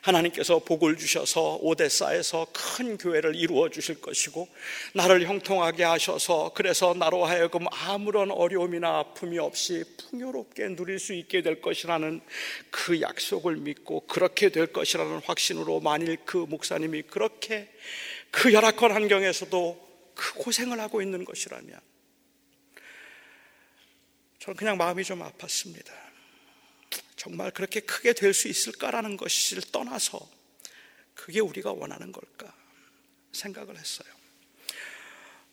하나님께서 0.04 0.60
복을 0.60 0.98
주셔서 0.98 1.58
오데사에서 1.62 2.48
큰 2.52 2.98
교회를 2.98 3.36
이루어 3.36 3.70
주실 3.70 4.02
것이고 4.02 4.50
나를 4.94 5.26
형통하게 5.26 5.84
하셔서 5.84 6.52
그래서 6.54 6.94
나로 6.94 7.26
하여금 7.26 7.66
아무런 7.72 8.30
어려움이나 8.32 9.00
아픔이 9.00 9.40
없이 9.40 9.84
풍요롭게 9.98 10.76
누릴 10.76 11.00
수 11.00 11.14
있게 11.14 11.42
될 11.42 11.62
것이라는 11.62 12.20
그 12.70 13.00
약속을 13.00 13.56
믿고 13.58 14.02
그렇게 14.02 14.50
될 14.50 14.68
것이라는 14.68 15.22
확신으로 15.24 15.80
만일 15.80 16.18
그 16.26 16.38
목사님이 16.38 17.04
그렇게 17.04 17.70
그 18.30 18.52
열악한 18.52 18.92
환경에서도 18.92 19.94
그 20.16 20.34
고생을 20.34 20.82
하고 20.82 21.02
있는 21.02 21.24
것이라면 21.24 21.80
저는 24.40 24.58
그냥 24.58 24.76
마음이 24.76 25.06
좀 25.06 25.22
아팠습니다. 25.22 26.03
정말 27.24 27.52
그렇게 27.52 27.80
크게 27.80 28.12
될 28.12 28.34
수 28.34 28.50
있을까라는 28.50 29.16
것을 29.16 29.62
떠나서 29.72 30.30
그게 31.14 31.40
우리가 31.40 31.72
원하는 31.72 32.12
걸까 32.12 32.54
생각을 33.32 33.78
했어요. 33.78 34.10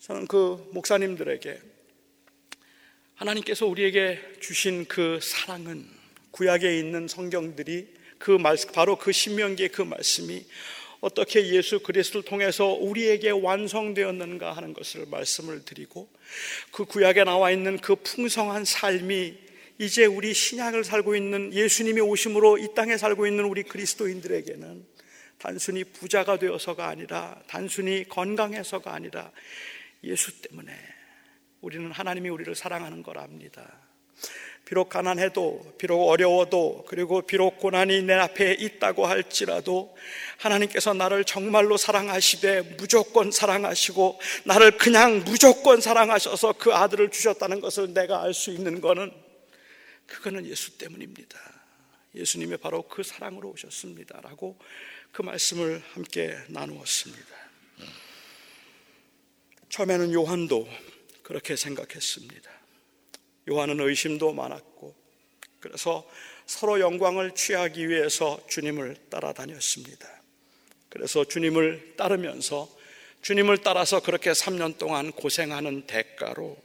저는 0.00 0.26
그 0.26 0.68
목사님들에게 0.72 1.60
하나님께서 3.14 3.66
우리에게 3.66 4.18
주신 4.40 4.86
그 4.86 5.20
사랑은 5.22 5.86
구약에 6.32 6.76
있는 6.76 7.06
성경들이 7.06 7.94
그 8.18 8.32
말씀 8.32 8.72
바로 8.72 8.96
그 8.96 9.12
신명기의 9.12 9.68
그 9.68 9.82
말씀이 9.82 10.44
어떻게 11.00 11.46
예수 11.54 11.78
그리스도를 11.80 12.24
통해서 12.24 12.66
우리에게 12.66 13.30
완성되었는가 13.30 14.52
하는 14.52 14.74
것을 14.74 15.06
말씀을 15.06 15.64
드리고 15.64 16.10
그 16.72 16.84
구약에 16.84 17.22
나와 17.22 17.52
있는 17.52 17.78
그 17.78 17.94
풍성한 17.94 18.64
삶이 18.64 19.49
이제 19.80 20.04
우리 20.04 20.34
신약을 20.34 20.84
살고 20.84 21.16
있는 21.16 21.54
예수님이 21.54 22.02
오심으로 22.02 22.58
이 22.58 22.74
땅에 22.74 22.98
살고 22.98 23.26
있는 23.26 23.46
우리 23.46 23.62
그리스도인들에게는 23.62 24.84
단순히 25.38 25.84
부자가 25.84 26.38
되어서가 26.38 26.86
아니라 26.86 27.40
단순히 27.46 28.06
건강해서가 28.06 28.92
아니라 28.92 29.32
예수 30.04 30.42
때문에 30.42 30.70
우리는 31.62 31.90
하나님이 31.90 32.28
우리를 32.28 32.54
사랑하는 32.54 33.02
걸압니다. 33.02 33.72
비록 34.66 34.90
가난해도, 34.90 35.76
비록 35.78 36.08
어려워도, 36.08 36.84
그리고 36.86 37.22
비록 37.22 37.58
고난이 37.58 38.02
내 38.02 38.12
앞에 38.12 38.52
있다고 38.52 39.06
할지라도 39.06 39.96
하나님께서 40.36 40.92
나를 40.92 41.24
정말로 41.24 41.78
사랑하시되 41.78 42.76
무조건 42.76 43.30
사랑하시고 43.30 44.20
나를 44.44 44.76
그냥 44.76 45.24
무조건 45.24 45.80
사랑하셔서 45.80 46.56
그 46.58 46.74
아들을 46.74 47.10
주셨다는 47.10 47.62
것을 47.62 47.94
내가 47.94 48.22
알 48.22 48.34
수 48.34 48.50
있는 48.50 48.82
것은 48.82 49.29
그거는 50.10 50.44
예수 50.46 50.76
때문입니다. 50.76 51.38
예수님이 52.14 52.56
바로 52.56 52.82
그 52.88 53.02
사랑으로 53.02 53.50
오셨습니다. 53.50 54.20
라고 54.20 54.58
그 55.12 55.22
말씀을 55.22 55.82
함께 55.92 56.36
나누었습니다. 56.48 57.40
처음에는 59.68 60.12
요한도 60.12 60.68
그렇게 61.22 61.54
생각했습니다. 61.54 62.50
요한은 63.48 63.80
의심도 63.80 64.32
많았고 64.32 64.94
그래서 65.60 66.08
서로 66.46 66.80
영광을 66.80 67.34
취하기 67.34 67.88
위해서 67.88 68.44
주님을 68.48 68.96
따라다녔습니다. 69.10 70.22
그래서 70.88 71.24
주님을 71.24 71.94
따르면서 71.96 72.68
주님을 73.22 73.58
따라서 73.58 74.00
그렇게 74.02 74.32
3년 74.32 74.76
동안 74.76 75.12
고생하는 75.12 75.86
대가로 75.86 76.60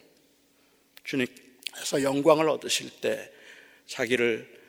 주님 1.03 1.27
께서 1.75 2.01
영광을 2.01 2.49
얻으실 2.49 3.01
때 3.01 3.31
자기를 3.87 4.63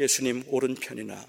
예수님 0.00 0.44
오른편이나 0.48 1.24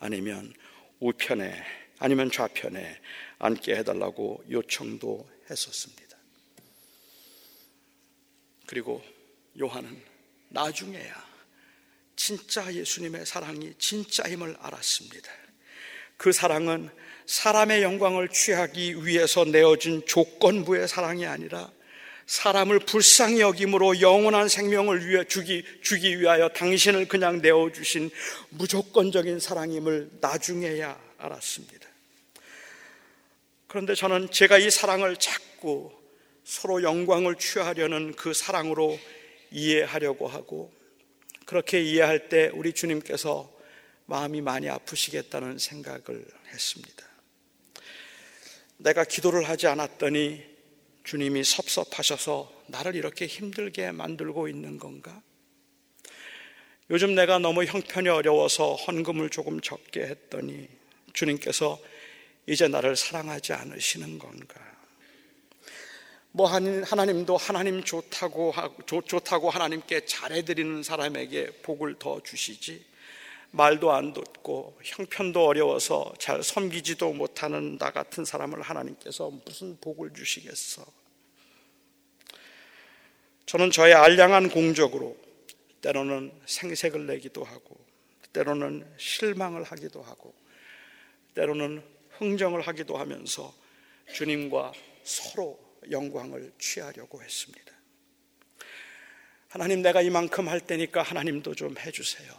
아니면 0.00 0.52
우편에 1.00 1.64
아니면 1.98 2.30
좌편에 2.30 3.00
앉게 3.38 3.76
해달라고 3.76 4.44
요청도 4.50 5.28
했었습니다. 5.50 6.16
그리고 8.66 9.02
요한은 9.58 10.00
나중에야 10.50 11.28
진짜 12.16 12.72
예수님의 12.72 13.26
사랑이 13.26 13.74
진짜임을 13.78 14.56
알았습니다. 14.60 15.30
그 16.16 16.32
사랑은 16.32 16.90
사람의 17.26 17.82
영광을 17.82 18.28
취하기 18.28 19.06
위해서 19.06 19.44
내어진 19.44 20.04
조건부의 20.06 20.88
사랑이 20.88 21.26
아니라 21.26 21.70
사람을 22.28 22.80
불쌍히 22.80 23.40
여김으로 23.40 24.02
영원한 24.02 24.48
생명을 24.48 25.08
위해 25.08 25.24
주기, 25.24 25.64
주기 25.82 26.20
위하여 26.20 26.50
당신을 26.50 27.08
그냥 27.08 27.40
내어주신 27.40 28.10
무조건적인 28.50 29.40
사랑임을 29.40 30.10
나중에야 30.20 31.00
알았습니다. 31.16 31.88
그런데 33.66 33.94
저는 33.94 34.30
제가 34.30 34.58
이 34.58 34.70
사랑을 34.70 35.16
자꾸 35.16 35.90
서로 36.44 36.82
영광을 36.82 37.36
취하려는 37.36 38.14
그 38.14 38.34
사랑으로 38.34 38.98
이해하려고 39.50 40.28
하고 40.28 40.70
그렇게 41.46 41.80
이해할 41.80 42.28
때 42.28 42.50
우리 42.52 42.74
주님께서 42.74 43.50
마음이 44.04 44.42
많이 44.42 44.68
아프시겠다는 44.68 45.56
생각을 45.56 46.26
했습니다. 46.52 47.08
내가 48.76 49.04
기도를 49.04 49.48
하지 49.48 49.66
않았더니 49.66 50.57
주님이 51.08 51.42
섭섭하셔서 51.42 52.52
나를 52.66 52.94
이렇게 52.94 53.26
힘들게 53.26 53.92
만들고 53.92 54.46
있는 54.46 54.76
건가? 54.76 55.22
요즘 56.90 57.14
내가 57.14 57.38
너무 57.38 57.64
형편이 57.64 58.10
어려워서 58.10 58.74
헌금을 58.74 59.30
조금 59.30 59.58
적게 59.62 60.02
했더니 60.02 60.68
주님께서 61.14 61.80
이제 62.44 62.68
나를 62.68 62.94
사랑하지 62.94 63.54
않으시는 63.54 64.18
건가? 64.18 64.60
뭐 66.30 66.46
하나님도 66.46 67.38
하나님 67.38 67.82
좋다고 67.82 68.52
좋다고 69.06 69.48
하나님께 69.48 70.04
잘해 70.04 70.44
드리는 70.44 70.82
사람에게 70.82 71.62
복을 71.62 71.98
더 71.98 72.22
주시지 72.22 72.84
말도 73.52 73.92
안 73.92 74.12
듣고 74.12 74.78
형편도 74.84 75.46
어려워서 75.46 76.12
잘 76.18 76.42
섬기지도 76.42 77.14
못하는 77.14 77.78
나 77.78 77.92
같은 77.92 78.26
사람을 78.26 78.60
하나님께서 78.60 79.30
무슨 79.46 79.78
복을 79.80 80.12
주시겠어? 80.12 80.97
저는 83.48 83.70
저의 83.70 83.94
알량한 83.94 84.50
공적으로 84.50 85.16
때로는 85.80 86.30
생색을 86.44 87.06
내기도 87.06 87.44
하고 87.44 87.80
때로는 88.34 88.86
실망을 88.98 89.62
하기도 89.62 90.02
하고 90.02 90.34
때로는 91.34 91.82
흥정을 92.18 92.60
하기도 92.60 92.98
하면서 92.98 93.54
주님과 94.12 94.72
서로 95.02 95.58
영광을 95.90 96.52
취하려고 96.58 97.22
했습니다. 97.22 97.72
하나님 99.48 99.80
내가 99.80 100.02
이만큼 100.02 100.46
할 100.46 100.60
테니까 100.60 101.00
하나님도 101.00 101.54
좀 101.54 101.74
해주세요. 101.78 102.30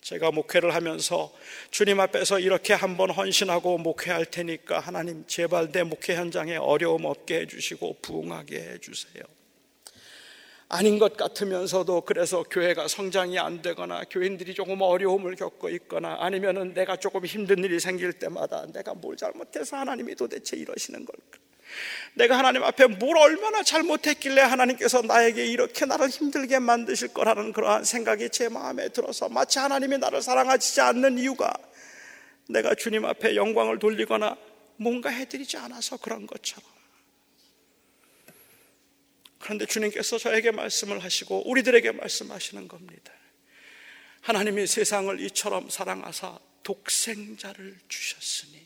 제가 0.00 0.30
목회를 0.30 0.76
하면서 0.76 1.34
주님 1.72 1.98
앞에서 1.98 2.38
이렇게 2.38 2.72
한번 2.72 3.10
헌신하고 3.10 3.78
목회할 3.78 4.26
테니까 4.26 4.78
하나님 4.78 5.26
제발 5.26 5.72
내 5.72 5.82
목회 5.82 6.14
현장에 6.14 6.54
어려움 6.54 7.04
없게 7.06 7.40
해주시고 7.40 7.98
부응하게 8.00 8.60
해주세요. 8.60 9.41
아닌 10.74 10.98
것 10.98 11.18
같으면서도 11.18 12.00
그래서 12.00 12.42
교회가 12.44 12.88
성장이 12.88 13.38
안 13.38 13.60
되거나 13.60 14.04
교인들이 14.10 14.54
조금 14.54 14.80
어려움을 14.80 15.36
겪고 15.36 15.68
있거나 15.68 16.16
아니면은 16.18 16.72
내가 16.72 16.96
조금 16.96 17.26
힘든 17.26 17.62
일이 17.62 17.78
생길 17.78 18.14
때마다 18.14 18.64
내가 18.72 18.94
뭘 18.94 19.14
잘못해서 19.18 19.76
하나님이 19.76 20.14
도대체 20.14 20.56
이러시는 20.56 21.04
걸까? 21.04 21.38
내가 22.14 22.38
하나님 22.38 22.62
앞에 22.62 22.86
뭘 22.86 23.18
얼마나 23.18 23.62
잘못했길래 23.62 24.40
하나님께서 24.40 25.02
나에게 25.02 25.44
이렇게 25.44 25.84
나를 25.84 26.08
힘들게 26.08 26.58
만드실 26.58 27.08
거라는 27.08 27.52
그러한 27.52 27.84
생각이 27.84 28.30
제 28.30 28.48
마음에 28.48 28.88
들어서 28.88 29.28
마치 29.28 29.58
하나님이 29.58 29.98
나를 29.98 30.22
사랑하지 30.22 30.80
않는 30.80 31.18
이유가 31.18 31.52
내가 32.48 32.74
주님 32.74 33.04
앞에 33.04 33.36
영광을 33.36 33.78
돌리거나 33.78 34.38
뭔가 34.76 35.10
해드리지 35.10 35.58
않아서 35.58 35.98
그런 35.98 36.26
것처럼. 36.26 36.81
그런데 39.42 39.66
주님께서 39.66 40.18
저에게 40.18 40.52
말씀을 40.52 41.02
하시고 41.02 41.50
우리들에게 41.50 41.90
말씀하시는 41.92 42.68
겁니다. 42.68 43.12
하나님이 44.20 44.68
세상을 44.68 45.20
이처럼 45.20 45.68
사랑하사 45.68 46.38
독생자를 46.62 47.76
주셨으니 47.88 48.64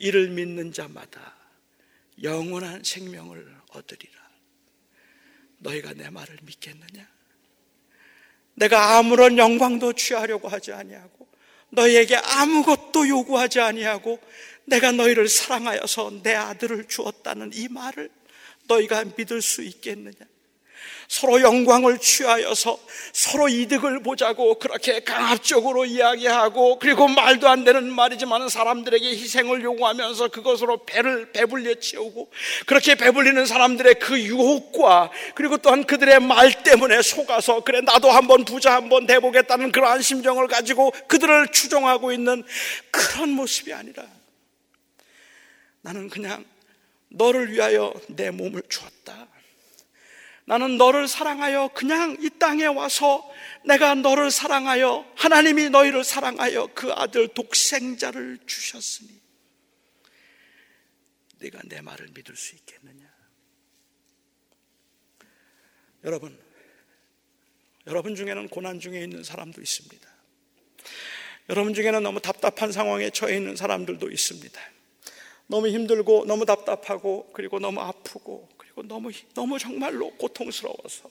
이를 0.00 0.28
믿는 0.28 0.72
자마다 0.74 1.34
영원한 2.22 2.84
생명을 2.84 3.56
얻으리라. 3.70 4.22
너희가 5.60 5.94
내 5.94 6.10
말을 6.10 6.36
믿겠느냐? 6.42 7.08
내가 8.54 8.98
아무런 8.98 9.38
영광도 9.38 9.94
취하려고 9.94 10.48
하지 10.48 10.72
아니하고 10.72 11.26
너희에게 11.70 12.16
아무것도 12.16 13.08
요구하지 13.08 13.60
아니하고 13.60 14.20
내가 14.66 14.92
너희를 14.92 15.26
사랑하여서 15.26 16.20
내 16.22 16.34
아들을 16.34 16.86
주었다는 16.86 17.52
이 17.54 17.68
말을 17.68 18.10
너희가 18.68 19.04
믿을 19.16 19.42
수 19.42 19.62
있겠느냐? 19.62 20.32
서로 21.12 21.42
영광을 21.42 21.98
취하여서 21.98 22.78
서로 23.12 23.46
이득을 23.46 24.02
보자고 24.02 24.58
그렇게 24.58 25.00
강압적으로 25.00 25.84
이야기하고 25.84 26.78
그리고 26.78 27.06
말도 27.06 27.50
안 27.50 27.64
되는 27.64 27.92
말이지만 27.92 28.48
사람들에게 28.48 29.10
희생을 29.10 29.62
요구하면서 29.62 30.28
그것으로 30.28 30.86
배를 30.86 31.32
배불려 31.32 31.74
채우고 31.74 32.30
그렇게 32.64 32.94
배불리는 32.94 33.44
사람들의 33.44 33.96
그 33.98 34.18
유혹과 34.18 35.10
그리고 35.34 35.58
또한 35.58 35.84
그들의 35.84 36.18
말 36.20 36.62
때문에 36.62 37.02
속아서 37.02 37.60
그래 37.60 37.82
나도 37.82 38.10
한번 38.10 38.46
부자 38.46 38.74
한번 38.74 39.04
돼 39.06 39.18
보겠다는 39.18 39.70
그러한 39.70 40.00
심정을 40.00 40.48
가지고 40.48 40.92
그들을 41.08 41.48
추종하고 41.48 42.12
있는 42.12 42.42
그런 42.90 43.28
모습이 43.28 43.70
아니라 43.74 44.02
나는 45.82 46.08
그냥 46.08 46.42
너를 47.12 47.52
위하여 47.52 47.92
내 48.08 48.30
몸을 48.30 48.62
주었다. 48.68 49.28
나는 50.44 50.76
너를 50.76 51.06
사랑하여 51.06 51.68
그냥 51.68 52.16
이 52.20 52.28
땅에 52.38 52.66
와서 52.66 53.30
내가 53.64 53.94
너를 53.94 54.30
사랑하여 54.30 55.10
하나님이 55.16 55.70
너희를 55.70 56.02
사랑하여 56.02 56.70
그 56.74 56.92
아들 56.92 57.28
독생자를 57.28 58.40
주셨으니 58.46 59.20
네가 61.38 61.60
내 61.66 61.80
말을 61.80 62.08
믿을 62.14 62.36
수 62.36 62.54
있겠느냐? 62.56 63.10
여러분, 66.04 66.36
여러분 67.86 68.14
중에는 68.14 68.48
고난 68.48 68.80
중에 68.80 69.02
있는 69.02 69.22
사람도 69.22 69.60
있습니다. 69.60 70.12
여러분 71.50 71.74
중에는 71.74 72.02
너무 72.02 72.20
답답한 72.20 72.72
상황에 72.72 73.10
처해 73.10 73.36
있는 73.36 73.56
사람들도 73.56 74.10
있습니다. 74.10 74.60
너무 75.46 75.68
힘들고 75.68 76.24
너무 76.26 76.46
답답하고 76.46 77.30
그리고 77.32 77.58
너무 77.58 77.80
아프고 77.80 78.48
그리고 78.56 78.82
너무 78.82 79.10
너무 79.34 79.58
정말로 79.58 80.10
고통스러워서 80.12 81.10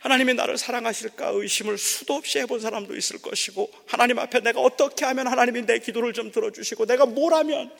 하나님이 0.00 0.34
나를 0.34 0.56
사랑하실까 0.56 1.28
의심을 1.34 1.76
수도 1.76 2.14
없이 2.14 2.38
해본 2.38 2.60
사람도 2.60 2.96
있을 2.96 3.20
것이고 3.20 3.70
하나님 3.86 4.18
앞에 4.18 4.40
내가 4.40 4.60
어떻게 4.60 5.04
하면 5.04 5.26
하나님이 5.26 5.66
내 5.66 5.78
기도를 5.78 6.12
좀 6.12 6.30
들어주시고 6.30 6.86
내가 6.86 7.04
뭘 7.04 7.34
하면 7.34 7.70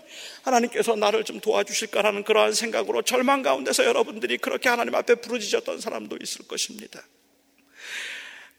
하나님께서 0.43 0.97
나를 0.97 1.25
좀 1.25 1.41
도와주실까라는 1.41 2.25
그러한 2.25 2.53
생각으로 2.53 3.03
절망 3.03 3.43
가운데서 3.43 3.85
여러분들이 3.85 4.37
그렇게 4.37 4.69
하나님 4.69 4.95
앞에 4.95 5.15
부르짖었던 5.17 5.81
사람도 5.81 6.19
있을 6.21 6.47
것입니다. 6.47 7.03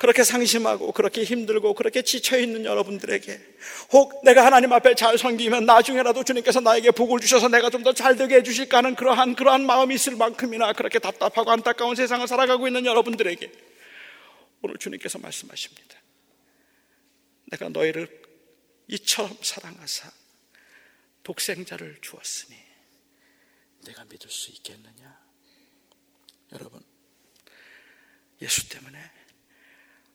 그렇게 0.02 0.24
상심하고 0.24 0.94
그렇게 0.94 1.24
힘들고 1.24 1.76
그렇게 1.76 2.02
지쳐 2.02 2.40
있는 2.40 2.66
여러분들에게 2.66 3.40
혹 3.94 4.26
내가 4.26 4.44
하나님 4.44 4.74
앞에 4.74 4.96
잘 4.96 5.16
섬기면 5.16 5.68
나중에라도 5.68 6.24
주님께서 6.24 6.60
나에게 6.60 6.90
복을 6.90 7.20
주셔서 7.20 7.50
내가 7.50 7.70
좀 7.70 7.84
더 7.84 7.94
잘 7.94 8.16
되게 8.16 8.38
해 8.38 8.42
주실까 8.44 8.80
하는 8.80 8.96
그러한 8.96 9.36
그러한 9.36 9.64
마음이 9.64 9.94
있을 9.94 10.16
만큼이나 10.16 10.74
그렇게 10.74 10.98
답답하고 10.98 11.52
안타까운 11.52 11.96
세상을 11.96 12.28
살아가고 12.28 12.66
있는 12.66 12.88
여러분들에게 12.88 13.52
오늘 14.64 14.78
주님께서 14.78 15.20
말씀하십니다. 15.20 16.00
내가 17.52 17.70
너희를 17.70 18.08
이처럼 18.88 19.38
사랑하사 19.44 20.10
독생자를 21.22 22.00
주었으니 22.02 22.58
내가 23.86 24.04
믿을 24.06 24.32
수 24.32 24.50
있겠느냐? 24.50 25.22
여러분, 26.54 26.82
예수 28.42 28.68
때문에 28.68 29.21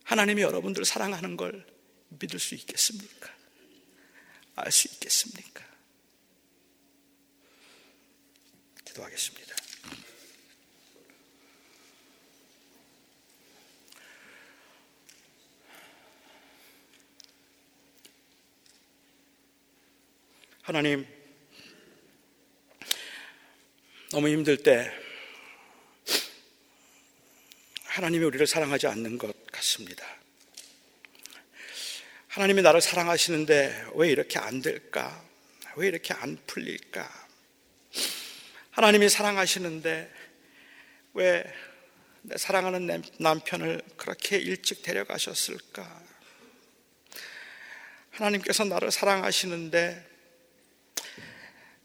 하나님이 0.07 0.41
여러분들을 0.41 0.85
사랑하는 0.85 1.35
걸 1.35 1.65
믿을 2.07 2.39
수 2.39 2.55
있겠습니까? 2.55 3.29
알 4.55 4.71
수 4.71 4.87
있겠습니까? 4.87 5.65
기도하겠습니다. 8.85 9.53
하나님, 20.61 21.05
너무 24.11 24.29
힘들 24.29 24.55
때 24.63 25.06
하나님이 27.97 28.25
우리를 28.25 28.45
사랑하지 28.45 28.87
않는 28.87 29.17
것 29.17 29.35
같습니다. 29.51 30.05
하나님이 32.27 32.61
나를 32.61 32.79
사랑하시는데 32.79 33.87
왜 33.95 34.09
이렇게 34.09 34.39
안 34.39 34.61
될까? 34.61 35.23
왜 35.75 35.87
이렇게 35.87 36.13
안 36.13 36.37
풀릴까? 36.47 37.27
하나님이 38.71 39.09
사랑하시는데 39.09 40.13
왜 41.13 41.67
내 42.29 42.37
사랑하는 42.37 43.03
남편을 43.19 43.81
그렇게 43.95 44.37
일찍 44.37 44.83
데려가셨을까? 44.83 46.03
하나님께서 48.11 48.65
나를 48.65 48.91
사랑하시는데 48.91 50.09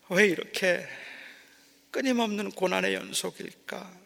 왜 0.09 0.27
이렇게 0.27 0.85
끊임없는 1.93 2.51
고난의 2.51 2.95
연속일까? 2.95 4.02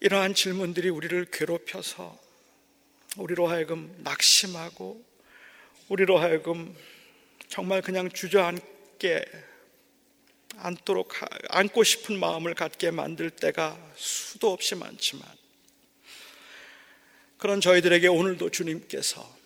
이러한 0.00 0.34
질문들이 0.34 0.90
우리를 0.90 1.26
괴롭혀서 1.30 2.18
우리로 3.16 3.46
하여금 3.46 3.94
낙심하고 4.02 5.02
우리로 5.88 6.18
하여금 6.18 6.76
정말 7.48 7.80
그냥 7.80 8.10
주저앉게 8.10 9.24
앉도록 10.56 11.12
앉고 11.48 11.82
싶은 11.82 12.18
마음을 12.18 12.54
갖게 12.54 12.90
만들 12.90 13.30
때가 13.30 13.78
수도 13.96 14.52
없이 14.52 14.74
많지만 14.74 15.26
그런 17.38 17.60
저희들에게 17.60 18.08
오늘도 18.08 18.50
주님께서 18.50 19.36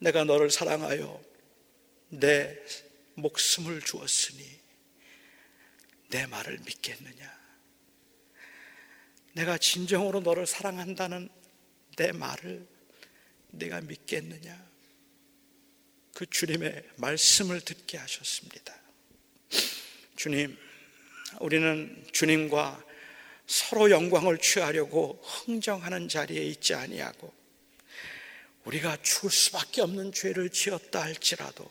내가 0.00 0.24
너를 0.24 0.50
사랑하여 0.50 1.22
내 2.08 2.56
목숨을 3.14 3.82
주었으니 3.82 4.44
내 6.08 6.26
말을 6.26 6.58
믿겠느냐? 6.64 7.35
내가 9.36 9.58
진정으로 9.58 10.20
너를 10.20 10.46
사랑한다는 10.46 11.28
내 11.96 12.10
말을 12.10 12.66
내가 13.48 13.82
믿겠느냐? 13.82 14.66
그 16.14 16.24
주님의 16.24 16.82
말씀을 16.96 17.60
듣게 17.60 17.98
하셨습니다. 17.98 18.74
주님, 20.16 20.56
우리는 21.40 22.02
주님과 22.12 22.82
서로 23.46 23.90
영광을 23.90 24.38
취하려고 24.38 25.20
흥정하는 25.22 26.08
자리에 26.08 26.42
있지 26.42 26.72
아니하고 26.72 27.32
우리가 28.64 28.96
죽을 29.02 29.30
수밖에 29.30 29.82
없는 29.82 30.12
죄를 30.12 30.48
지었다 30.48 31.02
할지라도 31.02 31.70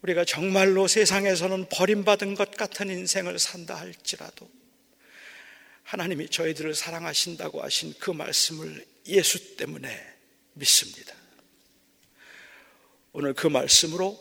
우리가 0.00 0.24
정말로 0.24 0.88
세상에서는 0.88 1.68
버림받은 1.68 2.34
것 2.34 2.52
같은 2.52 2.88
인생을 2.88 3.38
산다 3.38 3.78
할지라도 3.78 4.50
하나님이 5.86 6.28
저희들을 6.28 6.74
사랑하신다고 6.74 7.62
하신 7.62 7.94
그 8.00 8.10
말씀을 8.10 8.84
예수 9.06 9.56
때문에 9.56 9.88
믿습니다. 10.54 11.14
오늘 13.12 13.34
그 13.34 13.46
말씀으로 13.46 14.18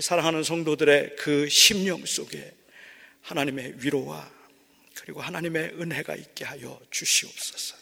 사랑하는 0.00 0.42
성도들의 0.42 1.14
그 1.16 1.48
심령 1.48 2.04
속에 2.04 2.52
하나님의 3.22 3.74
위로와 3.76 4.28
그리고 4.96 5.20
하나님의 5.20 5.80
은혜가 5.80 6.16
있게 6.16 6.44
하여 6.44 6.80
주시옵소서. 6.90 7.76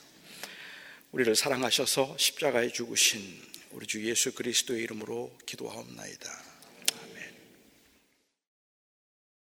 우리를 1.12 1.35
사랑하셔서 1.35 2.17
십자가에 2.19 2.69
죽으신 2.71 3.43
우리 3.71 3.87
주 3.87 4.07
예수 4.07 4.35
그리스도의 4.35 4.83
이름으로 4.83 5.35
기도하옵나이다. 5.47 6.45